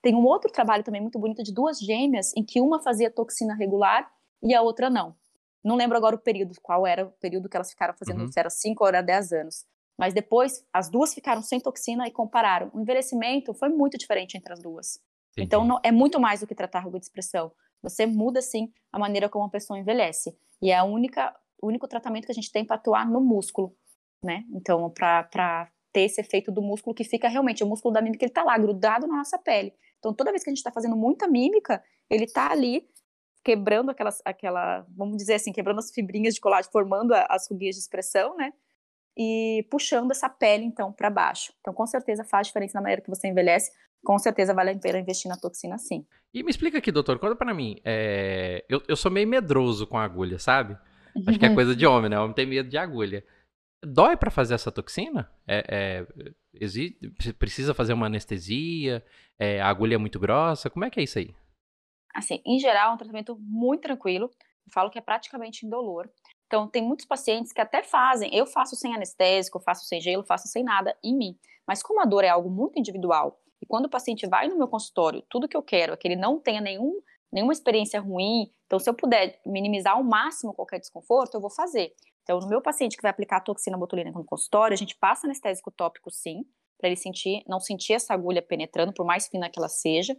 Tem 0.00 0.14
um 0.14 0.24
outro 0.24 0.52
trabalho 0.52 0.84
também 0.84 1.00
muito 1.00 1.18
bonito 1.18 1.42
de 1.42 1.52
duas 1.52 1.80
gêmeas, 1.80 2.32
em 2.36 2.44
que 2.44 2.60
uma 2.60 2.80
fazia 2.80 3.10
toxina 3.10 3.56
regular 3.56 4.08
e 4.40 4.54
a 4.54 4.62
outra 4.62 4.88
não. 4.88 5.16
Não 5.64 5.74
lembro 5.74 5.96
agora 5.96 6.14
o 6.14 6.18
período, 6.18 6.54
qual 6.62 6.86
era 6.86 7.06
o 7.06 7.10
período 7.10 7.48
que 7.48 7.56
elas 7.56 7.70
ficaram 7.70 7.92
fazendo, 7.92 8.20
uhum. 8.20 8.30
se 8.30 8.38
era 8.38 8.48
5 8.48 8.84
ou 8.84 8.86
era 8.86 9.02
10 9.02 9.32
anos. 9.32 9.66
Mas 9.98 10.14
depois, 10.14 10.64
as 10.72 10.88
duas 10.88 11.12
ficaram 11.12 11.42
sem 11.42 11.58
toxina 11.58 12.06
e 12.06 12.12
compararam. 12.12 12.70
O 12.72 12.80
envelhecimento 12.80 13.52
foi 13.52 13.68
muito 13.68 13.98
diferente 13.98 14.36
entre 14.36 14.52
as 14.52 14.62
duas. 14.62 15.00
Entendi. 15.32 15.44
Então, 15.44 15.64
não, 15.64 15.80
é 15.82 15.90
muito 15.90 16.20
mais 16.20 16.38
do 16.38 16.46
que 16.46 16.54
tratar 16.54 16.80
ruga 16.80 17.00
de 17.00 17.06
expressão. 17.06 17.50
Você 17.82 18.06
muda, 18.06 18.40
sim, 18.40 18.72
a 18.92 18.98
maneira 19.00 19.28
como 19.28 19.44
a 19.44 19.50
pessoa 19.50 19.76
envelhece. 19.76 20.38
E 20.62 20.70
é 20.70 20.76
a 20.76 20.84
única, 20.84 21.34
o 21.60 21.66
único 21.66 21.88
tratamento 21.88 22.26
que 22.26 22.32
a 22.32 22.34
gente 22.34 22.52
tem 22.52 22.64
para 22.64 22.76
atuar 22.76 23.10
no 23.10 23.20
músculo, 23.20 23.74
né? 24.22 24.44
Então, 24.52 24.88
para 24.88 25.68
ter 25.96 26.02
esse 26.02 26.20
efeito 26.20 26.52
do 26.52 26.60
músculo 26.60 26.94
que 26.94 27.04
fica 27.04 27.26
realmente, 27.26 27.64
o 27.64 27.66
músculo 27.66 27.94
da 27.94 28.02
mímica, 28.02 28.22
ele 28.22 28.32
tá 28.32 28.44
lá, 28.44 28.58
grudado 28.58 29.06
na 29.06 29.16
nossa 29.16 29.38
pele. 29.38 29.72
Então, 29.98 30.12
toda 30.12 30.30
vez 30.30 30.44
que 30.44 30.50
a 30.50 30.52
gente 30.52 30.58
está 30.58 30.70
fazendo 30.70 30.94
muita 30.94 31.26
mímica, 31.26 31.82
ele 32.10 32.24
está 32.24 32.52
ali 32.52 32.86
quebrando 33.42 33.90
aquelas, 33.90 34.20
aquela, 34.22 34.84
vamos 34.94 35.16
dizer 35.16 35.36
assim, 35.36 35.52
quebrando 35.52 35.78
as 35.78 35.90
fibrinhas 35.90 36.34
de 36.34 36.40
colágeno, 36.40 36.70
formando 36.70 37.14
as 37.14 37.48
ruguinhas 37.50 37.76
de 37.76 37.80
expressão, 37.80 38.36
né? 38.36 38.52
E 39.16 39.66
puxando 39.70 40.10
essa 40.10 40.28
pele, 40.28 40.64
então, 40.64 40.92
para 40.92 41.08
baixo. 41.08 41.54
Então, 41.62 41.72
com 41.72 41.86
certeza 41.86 42.24
faz 42.24 42.48
diferença 42.48 42.74
na 42.74 42.82
maneira 42.82 43.00
que 43.00 43.08
você 43.08 43.28
envelhece 43.28 43.72
com 44.04 44.18
certeza 44.18 44.52
vale 44.52 44.70
a 44.70 44.78
pena 44.78 45.00
investir 45.00 45.28
na 45.28 45.36
toxina 45.36 45.78
sim. 45.78 46.06
E 46.32 46.42
me 46.42 46.50
explica 46.50 46.76
aqui, 46.76 46.92
doutor, 46.92 47.18
conta 47.18 47.34
para 47.34 47.54
mim. 47.54 47.80
É... 47.84 48.64
Eu, 48.68 48.82
eu 48.86 48.96
sou 48.96 49.10
meio 49.10 49.26
medroso 49.26 49.86
com 49.86 49.98
agulha, 49.98 50.38
sabe? 50.38 50.76
Acho 51.26 51.38
que 51.38 51.46
é 51.46 51.54
coisa 51.54 51.74
de 51.74 51.86
homem, 51.86 52.10
né? 52.10 52.18
O 52.20 52.24
homem 52.24 52.34
tem 52.34 52.46
medo 52.46 52.68
de 52.68 52.76
agulha. 52.76 53.24
Dói 53.84 54.16
para 54.16 54.30
fazer 54.30 54.54
essa 54.54 54.72
toxina? 54.72 55.30
É, 55.46 55.64
é, 55.68 56.06
existe, 56.54 56.98
precisa 57.34 57.74
fazer 57.74 57.92
uma 57.92 58.06
anestesia? 58.06 59.04
É, 59.38 59.60
a 59.60 59.68
agulha 59.68 59.94
é 59.94 59.98
muito 59.98 60.18
grossa? 60.18 60.70
Como 60.70 60.84
é 60.84 60.90
que 60.90 60.98
é 61.00 61.02
isso 61.02 61.18
aí? 61.18 61.34
Assim, 62.14 62.40
em 62.44 62.58
geral, 62.58 62.90
é 62.90 62.94
um 62.94 62.96
tratamento 62.96 63.36
muito 63.40 63.82
tranquilo. 63.82 64.30
Eu 64.66 64.72
falo 64.72 64.90
que 64.90 64.98
é 64.98 65.02
praticamente 65.02 65.66
indolor. 65.66 66.10
Então, 66.46 66.68
tem 66.68 66.82
muitos 66.82 67.04
pacientes 67.04 67.52
que 67.52 67.60
até 67.60 67.82
fazem. 67.82 68.34
Eu 68.34 68.46
faço 68.46 68.74
sem 68.74 68.94
anestésico, 68.94 69.60
faço 69.60 69.84
sem 69.86 70.00
gelo, 70.00 70.24
faço 70.24 70.48
sem 70.48 70.64
nada 70.64 70.96
em 71.02 71.16
mim. 71.16 71.38
Mas 71.66 71.82
como 71.82 72.00
a 72.00 72.04
dor 72.04 72.24
é 72.24 72.28
algo 72.28 72.48
muito 72.48 72.78
individual 72.78 73.40
e 73.60 73.66
quando 73.66 73.86
o 73.86 73.90
paciente 73.90 74.26
vai 74.26 74.48
no 74.48 74.56
meu 74.56 74.68
consultório, 74.68 75.22
tudo 75.28 75.48
que 75.48 75.56
eu 75.56 75.62
quero 75.62 75.92
é 75.92 75.96
que 75.96 76.06
ele 76.06 76.16
não 76.16 76.38
tenha 76.38 76.60
nenhum, 76.60 77.00
nenhuma 77.32 77.52
experiência 77.52 78.00
ruim. 78.00 78.52
Então, 78.66 78.78
se 78.78 78.88
eu 78.88 78.94
puder 78.94 79.40
minimizar 79.44 79.94
ao 79.94 80.04
máximo 80.04 80.54
qualquer 80.54 80.78
desconforto, 80.78 81.34
eu 81.34 81.40
vou 81.40 81.50
fazer. 81.50 81.94
Então, 82.26 82.40
no 82.40 82.48
meu 82.48 82.60
paciente 82.60 82.96
que 82.96 83.02
vai 83.02 83.12
aplicar 83.12 83.36
a 83.36 83.40
toxina 83.40 83.78
botulínica 83.78 84.18
no 84.18 84.24
consultório, 84.24 84.74
a 84.74 84.76
gente 84.76 84.96
passa 84.96 85.28
anestésico 85.28 85.70
tópico 85.70 86.10
sim, 86.10 86.44
para 86.76 86.88
ele 86.88 86.96
sentir, 86.96 87.44
não 87.46 87.60
sentir 87.60 87.92
essa 87.92 88.12
agulha 88.12 88.42
penetrando, 88.42 88.92
por 88.92 89.06
mais 89.06 89.28
fina 89.28 89.48
que 89.48 89.60
ela 89.60 89.68
seja. 89.68 90.16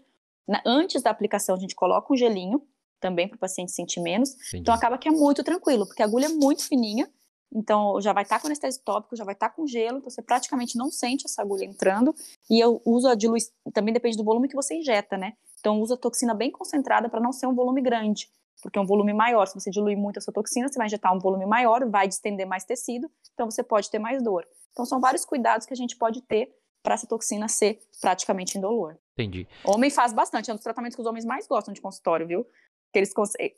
Na, 0.47 0.61
antes 0.65 1.01
da 1.01 1.09
aplicação, 1.09 1.53
a 1.53 1.59
gente 1.59 1.75
coloca 1.75 2.13
um 2.13 2.15
gelinho, 2.15 2.65
também 2.97 3.27
para 3.27 3.35
o 3.35 3.39
paciente 3.39 3.73
sentir 3.73 3.99
menos. 3.99 4.29
Entendi. 4.35 4.61
Então, 4.61 4.73
acaba 4.73 4.97
que 4.97 5.09
é 5.09 5.11
muito 5.11 5.43
tranquilo, 5.43 5.85
porque 5.85 6.01
a 6.01 6.05
agulha 6.05 6.27
é 6.27 6.29
muito 6.29 6.65
fininha, 6.65 7.11
então, 7.53 7.99
já 8.01 8.13
vai 8.13 8.23
estar 8.23 8.37
tá 8.37 8.41
com 8.41 8.47
anestésico 8.47 8.85
tópico, 8.85 9.15
já 9.15 9.25
vai 9.25 9.33
estar 9.33 9.49
tá 9.49 9.55
com 9.55 9.67
gelo, 9.67 9.97
então 9.97 10.09
você 10.09 10.21
praticamente 10.21 10.77
não 10.77 10.89
sente 10.89 11.25
essa 11.25 11.41
agulha 11.41 11.65
entrando. 11.65 12.15
E 12.49 12.57
eu 12.57 12.81
uso 12.85 13.07
a 13.07 13.15
diluição, 13.15 13.53
também 13.73 13.93
depende 13.93 14.15
do 14.15 14.23
volume 14.23 14.47
que 14.47 14.55
você 14.55 14.75
injeta, 14.75 15.17
né? 15.17 15.33
Então, 15.59 15.81
usa 15.81 15.95
a 15.95 15.97
toxina 15.97 16.33
bem 16.33 16.51
concentrada 16.51 17.09
para 17.09 17.19
não 17.19 17.31
ser 17.33 17.47
um 17.47 17.55
volume 17.55 17.81
grande, 17.81 18.29
porque 18.61 18.77
é 18.77 18.81
um 18.81 18.85
volume 18.85 19.13
maior. 19.13 19.45
Se 19.45 19.59
você 19.59 19.69
diluir 19.69 19.97
muito 19.97 20.17
a 20.17 20.21
sua 20.21 20.33
toxina, 20.33 20.67
você 20.67 20.77
vai 20.77 20.87
injetar 20.87 21.13
um 21.13 21.19
volume 21.19 21.45
maior, 21.45 21.87
vai 21.89 22.07
distender 22.07 22.45
mais 22.45 22.63
tecido, 22.63 23.09
então 23.33 23.49
você 23.49 23.63
pode 23.63 23.89
ter 23.89 23.99
mais 23.99 24.23
dor. 24.23 24.45
Então, 24.71 24.85
são 24.85 24.99
vários 24.99 25.25
cuidados 25.25 25.65
que 25.65 25.73
a 25.73 25.77
gente 25.77 25.95
pode 25.95 26.21
ter 26.21 26.53
para 26.83 26.93
essa 26.93 27.07
toxina 27.07 27.47
ser 27.47 27.79
praticamente 27.99 28.57
indolor. 28.57 28.97
Entendi. 29.13 29.47
Homem 29.63 29.89
faz 29.89 30.13
bastante, 30.13 30.49
é 30.49 30.53
um 30.53 30.55
dos 30.55 30.63
tratamentos 30.63 30.95
que 30.95 31.01
os 31.01 31.07
homens 31.07 31.25
mais 31.25 31.47
gostam 31.47 31.73
de 31.73 31.81
consultório, 31.81 32.27
viu? 32.27 32.45
que 32.91 32.99
eles 32.99 33.13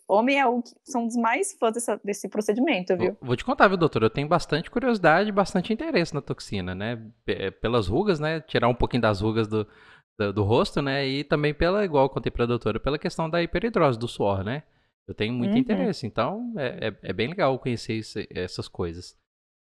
homem 0.07 0.39
é 0.39 0.45
o 0.45 0.61
que 0.61 0.73
são 0.83 1.05
os 1.05 1.15
mais 1.15 1.53
fãs 1.53 1.73
dessa, 1.73 1.99
desse 2.03 2.27
procedimento, 2.27 2.95
viu? 2.97 3.15
Vou, 3.19 3.27
vou 3.29 3.35
te 3.35 3.45
contar, 3.45 3.67
viu, 3.67 3.77
doutor? 3.77 4.03
Eu 4.03 4.09
tenho 4.09 4.27
bastante 4.27 4.69
curiosidade, 4.71 5.31
bastante 5.31 5.71
interesse 5.71 6.13
na 6.13 6.21
toxina, 6.21 6.73
né? 6.73 6.99
P 7.25 7.51
pelas 7.51 7.87
rugas, 7.87 8.19
né? 8.19 8.41
Tirar 8.41 8.67
um 8.67 8.73
pouquinho 8.73 9.01
das 9.01 9.21
rugas 9.21 9.47
do, 9.47 9.67
do, 10.17 10.33
do, 10.33 10.43
rosto, 10.43 10.81
né? 10.81 11.07
E 11.07 11.23
também 11.23 11.53
pela, 11.53 11.85
igual 11.85 12.05
eu 12.05 12.09
contei 12.09 12.31
pra 12.31 12.45
doutora, 12.45 12.79
pela 12.79 12.97
questão 12.97 13.29
da 13.29 13.41
hiperidrose 13.41 13.99
do 13.99 14.07
suor, 14.07 14.43
né? 14.43 14.63
Eu 15.09 15.15
tenho 15.15 15.33
muito 15.33 15.53
uhum. 15.53 15.57
interesse, 15.57 16.05
então 16.05 16.53
é, 16.55 16.89
é, 16.89 17.09
é, 17.09 17.11
bem 17.11 17.29
legal 17.29 17.57
conhecer 17.57 17.95
isso, 17.95 18.19
essas 18.29 18.67
coisas. 18.67 19.17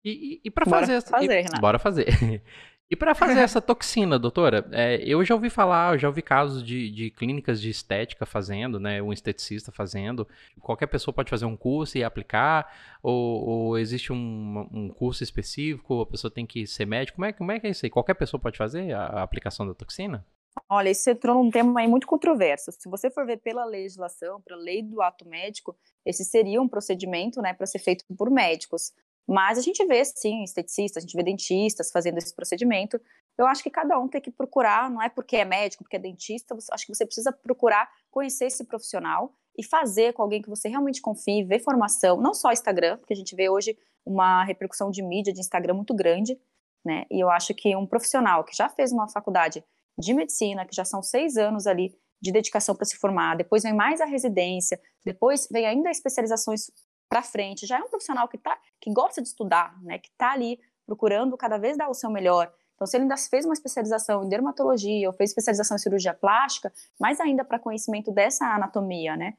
E, 0.05 0.11
e, 0.11 0.41
e 0.47 0.51
para 0.51 0.67
fazer, 0.67 1.01
fazer 1.03 1.47
e, 1.47 1.61
bora 1.61 1.79
fazer. 1.79 2.43
E 2.91 2.97
para 2.97 3.15
fazer 3.15 3.39
essa 3.39 3.61
toxina, 3.61 4.19
doutora, 4.19 4.67
é, 4.73 4.97
eu 5.05 5.25
já 5.25 5.37
ouvi 5.37 5.49
falar, 5.49 5.95
eu 5.95 5.99
já 6.01 6.09
ouvi 6.09 6.21
casos 6.21 6.65
de, 6.65 6.91
de, 6.91 7.13
clínicas 7.13 7.61
de 7.61 7.71
estética 7.71 8.27
fazendo, 8.27 8.81
né? 8.81 9.01
Um 9.01 9.13
esteticista 9.13 9.71
fazendo. 9.71 10.27
Qualquer 10.59 10.89
pessoa 10.89 11.15
pode 11.15 11.31
fazer 11.31 11.45
um 11.45 11.57
curso 11.57 11.97
e 11.97 12.03
aplicar, 12.03 12.99
ou, 13.01 13.49
ou 13.49 13.79
existe 13.79 14.13
um, 14.13 14.69
um, 14.73 14.89
curso 14.89 15.23
específico, 15.23 16.01
a 16.01 16.07
pessoa 16.07 16.29
tem 16.29 16.45
que 16.45 16.67
ser 16.67 16.87
médico. 16.87 17.15
Como 17.15 17.25
é, 17.25 17.33
como 17.33 17.53
é 17.53 17.61
que 17.61 17.69
é 17.69 17.71
isso 17.71 17.87
aí? 17.87 17.91
Qualquer 17.91 18.15
pessoa 18.15 18.41
pode 18.41 18.59
fazer 18.59 18.93
a, 18.93 19.05
a 19.05 19.23
aplicação 19.23 19.65
da 19.65 19.75
toxina? 19.75 20.27
Olha, 20.69 20.91
isso 20.91 21.09
entrou 21.09 21.43
num 21.43 21.51
tema 21.51 21.81
aí 21.81 21.87
muito 21.87 22.07
controverso. 22.07 22.73
Se 22.73 22.89
você 22.89 23.11
for 23.11 23.25
ver 23.25 23.39
pela 23.39 23.65
legislação, 23.65 24.41
pela 24.41 24.61
lei 24.61 24.83
do 24.83 25.01
ato 25.01 25.29
médico, 25.29 25.77
esse 26.05 26.25
seria 26.25 26.61
um 26.61 26.69
procedimento, 26.69 27.41
né, 27.41 27.53
para 27.53 27.67
ser 27.67 27.79
feito 27.79 28.05
por 28.17 28.31
médicos. 28.31 28.93
Mas 29.27 29.59
a 29.59 29.61
gente 29.61 29.85
vê, 29.87 30.05
sim, 30.05 30.45
esteticistas, 30.45 31.03
a 31.03 31.07
gente 31.07 31.17
vê 31.17 31.23
dentistas 31.23 31.91
fazendo 31.91 32.19
esse 32.19 32.35
procedimento. 32.35 33.01
Eu 33.37 33.47
acho 33.47 33.63
que 33.63 33.71
cada 33.71 33.99
um 33.99 34.09
tem 34.09 34.21
que 34.21 34.31
procurar, 34.31 34.89
não 34.91 35.03
é 35.03 35.09
porque 35.09 35.37
é 35.37 35.45
médico, 35.45 35.85
porque 35.85 35.97
é 35.97 35.99
dentista, 35.99 36.55
você, 36.55 36.73
acho 36.73 36.87
que 36.87 36.95
você 36.95 37.05
precisa 37.05 37.33
procurar 37.33 37.91
conhecer 38.11 38.47
esse 38.47 38.65
profissional 38.65 39.33
e 39.59 39.65
fazer 39.65 40.13
com 40.13 40.23
alguém 40.23 40.41
que 40.41 40.49
você 40.49 40.69
realmente 40.69 41.01
confie, 41.01 41.43
ver 41.43 41.59
formação, 41.59 42.21
não 42.21 42.33
só 42.33 42.53
Instagram, 42.53 42.99
porque 42.99 43.13
a 43.13 43.17
gente 43.17 43.35
vê 43.35 43.49
hoje 43.49 43.77
uma 44.05 44.45
repercussão 44.45 44.91
de 44.91 45.03
mídia 45.03 45.33
de 45.33 45.41
Instagram 45.41 45.75
muito 45.75 45.95
grande, 45.95 46.39
né? 46.85 47.05
E 47.11 47.19
eu 47.19 47.29
acho 47.29 47.53
que 47.53 47.75
um 47.75 47.87
profissional 47.87 48.45
que 48.45 48.57
já 48.57 48.69
fez 48.69 48.93
uma 48.93 49.09
faculdade 49.09 49.65
de 49.99 50.15
medicina, 50.15 50.65
que 50.67 50.75
já 50.75 50.85
são 50.85 51.03
seis 51.03 51.37
anos 51.37 51.67
ali 51.67 51.97
de 52.21 52.33
dedicação 52.33 52.75
para 52.75 52.85
se 52.85 52.97
formar, 52.97 53.37
depois 53.37 53.63
vem 53.63 53.75
mais 53.75 54.01
a 54.01 54.05
residência, 54.05 54.81
depois 55.05 55.47
vem 55.51 55.67
ainda 55.67 55.91
especializações 55.91 56.71
para 57.09 57.23
frente, 57.23 57.67
já 57.67 57.79
é 57.79 57.83
um 57.83 57.89
profissional 57.89 58.27
que, 58.27 58.39
tá, 58.39 58.59
que 58.81 58.93
gosta 58.93 59.23
de 59.23 59.29
estudar, 59.29 59.81
né, 59.83 59.99
que 59.99 60.09
está 60.09 60.33
ali 60.33 60.59
procurando 60.87 61.37
cada 61.37 61.59
vez 61.59 61.77
dar 61.77 61.89
o 61.89 61.95
seu 61.95 62.11
melhor. 62.11 62.53
Então, 62.75 62.87
se 62.87 62.97
ele 62.97 63.05
ainda 63.05 63.17
fez 63.17 63.45
uma 63.45 63.55
especialização 63.55 64.25
em 64.25 64.29
dermatologia 64.29 65.09
ou 65.09 65.15
fez 65.15 65.31
especialização 65.31 65.77
em 65.77 65.81
cirurgia 65.81 66.13
plástica, 66.13 66.73
mais 67.01 67.21
ainda 67.21 67.45
para 67.45 67.59
conhecimento 67.59 68.13
dessa 68.13 68.45
anatomia, 68.47 69.17
né? 69.17 69.35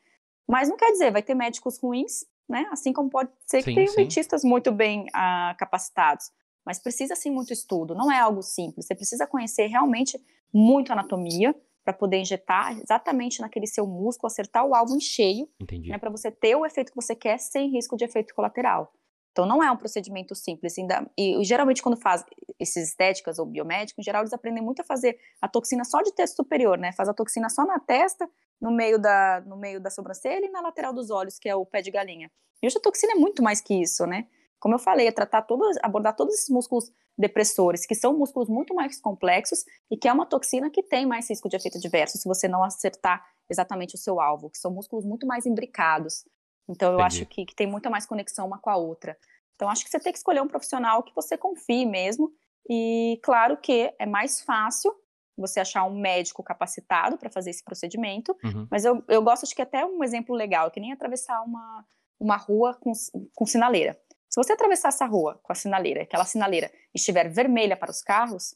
Mas 0.48 0.70
não 0.70 0.76
quer 0.78 0.92
dizer, 0.92 1.12
vai 1.12 1.22
ter 1.22 1.36
médicos 1.36 1.78
ruins, 1.78 2.26
né? 2.50 2.68
Assim 2.72 2.92
como 2.92 3.10
pode 3.10 3.30
ser 3.46 3.62
que 3.62 3.76
tenha 3.76 3.94
dentistas 3.94 4.44
muito 4.44 4.72
bem 4.72 5.06
ah, 5.14 5.56
capacitados. 5.60 6.32
Mas 6.66 6.80
precisa, 6.80 7.16
sim, 7.16 7.30
muito 7.30 7.54
estudo. 7.54 7.94
Não 7.94 8.12
é 8.12 8.20
algo 8.20 8.42
simples. 8.42 8.88
Você 8.88 8.96
precisa 8.96 9.28
conhecer 9.28 9.68
realmente 9.68 10.20
muito 10.54 10.92
anatomia, 10.92 11.56
para 11.84 11.94
poder 11.94 12.18
injetar 12.18 12.78
exatamente 12.82 13.40
naquele 13.40 13.66
seu 13.66 13.88
músculo, 13.88 14.28
acertar 14.28 14.66
o 14.66 14.76
alvo 14.76 14.94
em 14.94 15.00
cheio, 15.00 15.48
né, 15.88 15.98
para 15.98 16.10
você 16.10 16.30
ter 16.30 16.54
o 16.54 16.66
efeito 16.66 16.92
que 16.92 16.96
você 16.98 17.16
quer 17.16 17.38
sem 17.38 17.72
risco 17.72 17.96
de 17.96 18.04
efeito 18.04 18.36
colateral. 18.36 18.92
Então 19.32 19.46
não 19.46 19.64
é 19.64 19.72
um 19.72 19.78
procedimento 19.78 20.36
simples. 20.36 20.78
Ainda, 20.78 21.10
e 21.18 21.42
geralmente 21.46 21.82
quando 21.82 21.96
faz 21.96 22.26
esses 22.60 22.90
estéticas 22.90 23.40
ou 23.40 23.46
biomédicos, 23.46 24.00
em 24.00 24.04
geral 24.04 24.24
eles 24.24 24.34
aprendem 24.34 24.62
muito 24.62 24.82
a 24.82 24.84
fazer 24.84 25.18
a 25.40 25.48
toxina 25.48 25.86
só 25.86 26.02
de 26.02 26.12
texto 26.12 26.38
superior, 26.38 26.78
né? 26.78 26.92
Faz 26.92 27.08
a 27.08 27.14
toxina 27.14 27.48
só 27.48 27.64
na 27.64 27.80
testa, 27.80 28.28
no 28.60 28.72
meio 28.72 29.00
da, 29.00 29.42
no 29.46 29.56
meio 29.56 29.80
da 29.80 29.90
sobrancelha 29.90 30.46
e 30.46 30.50
na 30.50 30.60
lateral 30.60 30.92
dos 30.92 31.10
olhos, 31.10 31.40
que 31.40 31.48
é 31.48 31.56
o 31.56 31.66
pé 31.66 31.82
de 31.82 31.92
galinha. 31.92 32.30
E 32.62 32.68
hoje 32.68 32.78
a 32.78 32.82
toxina 32.82 33.14
é 33.14 33.16
muito 33.16 33.42
mais 33.42 33.62
que 33.62 33.80
isso, 33.80 34.06
né? 34.06 34.28
Como 34.60 34.76
eu 34.76 34.80
falei, 34.80 35.08
é 35.08 35.12
tratar 35.12 35.44
todos, 35.44 35.78
abordar 35.82 36.16
todos 36.16 36.34
esses 36.34 36.50
músculos 36.50 36.92
depressores, 37.18 37.86
que 37.86 37.96
são 37.96 38.18
músculos 38.18 38.50
muito 38.50 38.74
mais 38.74 39.00
complexos 39.00 39.64
e 39.90 39.98
que 39.98 40.08
é 40.08 40.14
uma 40.14 40.26
toxina 40.26 40.70
que 40.70 40.84
tem 40.84 41.06
mais 41.06 41.30
risco 41.30 41.50
de 41.50 41.56
efeito 41.56 41.78
adverso 41.78 42.18
se 42.18 42.28
você 42.28 42.48
não 42.48 42.64
acertar 42.64 43.24
exatamente 43.50 43.96
o 43.96 43.98
seu 43.98 44.20
alvo, 44.20 44.50
que 44.50 44.58
são 44.58 44.72
músculos 44.72 45.06
muito 45.06 45.26
mais 45.26 45.46
imbricados. 45.46 46.26
Então, 46.68 46.90
eu 46.90 47.00
Entendi. 47.00 47.08
acho 47.08 47.26
que, 47.28 47.46
que 47.46 47.56
tem 47.56 47.68
muita 47.68 47.90
mais 47.90 48.06
conexão 48.06 48.46
uma 48.46 48.60
com 48.60 48.70
a 48.70 48.76
outra. 48.76 49.18
Então, 49.56 49.70
acho 49.70 49.84
que 49.84 49.90
você 49.90 50.00
tem 50.00 50.12
que 50.12 50.18
escolher 50.20 50.42
um 50.42 50.48
profissional 50.48 51.02
que 51.02 51.16
você 51.16 51.38
confie 51.38 51.86
mesmo. 51.86 52.32
E, 52.70 53.20
claro 53.24 53.58
que 53.58 53.94
é 53.98 54.06
mais 54.06 54.42
fácil 54.42 54.94
você 55.38 55.60
achar 55.60 55.84
um 55.86 56.00
médico 56.00 56.44
capacitado 56.44 57.18
para 57.18 57.30
fazer 57.30 57.52
esse 57.52 57.64
procedimento, 57.64 58.36
uhum. 58.44 58.68
mas 58.72 58.84
eu, 58.84 59.04
eu 59.08 59.22
gosto 59.22 59.46
de 59.46 59.54
que 59.54 59.62
até 59.62 59.86
um 59.86 60.04
exemplo 60.04 60.36
legal, 60.36 60.72
que 60.72 60.80
nem 60.80 60.92
atravessar 60.92 61.42
uma, 61.44 61.86
uma 62.20 62.36
rua 62.36 62.74
com, 62.74 62.92
com 63.36 63.46
sinaleira. 63.46 63.98
Se 64.38 64.44
você 64.44 64.54
atravessar 64.54 64.90
essa 64.90 65.06
rua 65.08 65.40
com 65.42 65.52
a 65.52 65.56
sinaleira, 65.56 66.04
aquela 66.04 66.24
sinaleira 66.24 66.72
estiver 66.94 67.28
vermelha 67.28 67.76
para 67.76 67.90
os 67.90 68.04
carros, 68.04 68.54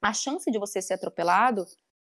a 0.00 0.10
chance 0.14 0.50
de 0.50 0.58
você 0.58 0.80
ser 0.80 0.94
atropelado 0.94 1.66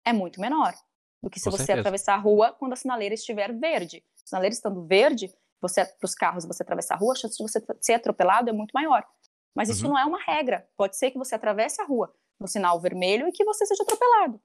é 0.05 0.13
muito 0.13 0.39
menor 0.39 0.75
do 1.23 1.31
que 1.31 1.41
se 1.41 1.47
com 1.47 1.53
você 1.53 1.65
certeza. 1.65 1.81
atravessar 1.81 2.15
a 2.17 2.19
rua 2.19 2.53
quando 2.53 2.75
a 2.75 2.77
sinaleira 2.77 3.15
estiver 3.15 3.59
verde. 3.59 4.05
A 4.23 4.27
sinaleira 4.27 4.53
estando 4.53 4.85
verde, 4.85 5.35
você 5.63 5.83
para 5.83 6.05
os 6.05 6.15
carros 6.15 6.45
você 6.45 6.63
atravessar 6.63 6.97
a 6.97 6.99
rua, 6.99 7.15
a 7.15 7.17
chance 7.17 7.39
de 7.39 7.43
você 7.43 7.59
ser 7.81 7.95
atropelado 7.95 8.51
é 8.51 8.53
muito 8.53 8.73
maior. 8.73 9.03
Mas 9.55 9.71
isso 9.71 9.87
uhum. 9.87 9.93
não 9.93 9.99
é 9.99 10.05
uma 10.05 10.23
regra. 10.23 10.69
Pode 10.77 10.95
ser 10.95 11.11
que 11.11 11.17
você 11.17 11.35
atravesse 11.35 11.81
a 11.81 11.87
rua 11.87 12.15
no 12.39 12.47
sinal 12.47 12.79
vermelho 12.79 13.27
e 13.29 13.33
que 13.33 13.47
você 13.47 13.65
seja 13.65 13.83
atropelado. 13.83 14.39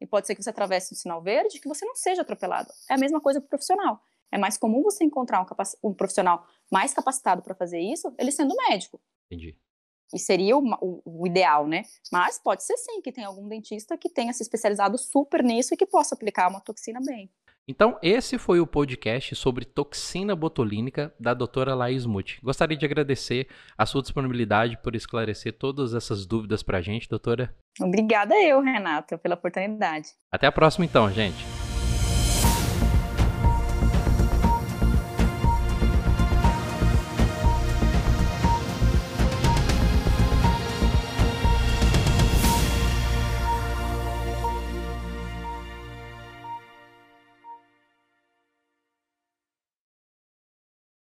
E 0.00 0.06
pode 0.06 0.26
ser 0.26 0.34
que 0.34 0.42
você 0.42 0.48
atravesse 0.48 0.94
o 0.94 0.96
sinal 0.96 1.20
verde 1.20 1.58
e 1.58 1.60
que 1.60 1.68
você 1.68 1.84
não 1.84 1.94
seja 1.94 2.22
atropelado. 2.22 2.72
É 2.88 2.94
a 2.94 2.98
mesma 2.98 3.20
coisa 3.20 3.38
para 3.38 3.48
o 3.48 3.50
profissional. 3.50 4.02
É 4.32 4.38
mais 4.38 4.56
comum 4.56 4.82
você 4.82 5.04
encontrar 5.04 5.42
um, 5.42 5.90
um 5.90 5.94
profissional 5.94 6.46
mais 6.72 6.94
capacitado 6.94 7.42
para 7.42 7.54
fazer 7.54 7.80
isso, 7.80 8.12
ele 8.18 8.32
sendo 8.32 8.56
médico. 8.68 8.98
Entendi. 9.30 9.56
e 10.12 10.18
seria 10.18 10.56
o, 10.56 10.62
o, 10.80 11.02
o, 11.22 11.26
ideal, 11.26 11.66
né? 11.66 11.84
Mas 12.10 12.38
pode 12.38 12.64
ser 12.64 12.76
sim 12.76 13.00
que 13.00 13.12
tem 13.12 13.24
algum 13.24 13.48
dentista 13.48 13.96
que 13.96 14.08
tenha 14.08 14.32
se 14.32 14.42
especializado 14.42 14.98
super 14.98 15.42
nisso 15.42 15.72
e 15.72 15.76
que 15.76 15.86
possa 15.86 16.14
aplicar 16.14 16.48
uma 16.48 16.60
toxina 16.60 17.00
bem. 17.04 17.30
Então, 17.66 17.96
esse 18.02 18.38
foi 18.38 18.58
o 18.58 18.66
podcast 18.66 19.36
sobre 19.36 19.64
toxina 19.64 20.34
botulínica 20.34 21.14
da 21.18 21.32
doutora 21.32 21.76
Laís 21.76 22.04
Muti. 22.04 22.40
Gostaria 22.42 22.76
de 22.76 22.84
agradecer 22.84 23.46
a 23.78 23.86
sua 23.86 24.02
disponibilidade 24.02 24.76
por 24.82 24.96
esclarecer 24.96 25.56
todas 25.56 25.94
essas 25.94 26.26
dúvidas 26.26 26.62
para 26.62 26.78
a 26.78 26.82
gente, 26.82 27.08
doutora. 27.08 27.54
Obrigada 27.80 28.34
eu, 28.34 28.60
Renata, 28.60 29.16
pela 29.16 29.36
oportunidade. 29.36 30.08
Até 30.30 30.48
a 30.48 30.52
próxima 30.52 30.84
então, 30.84 31.08
gente. 31.10 31.61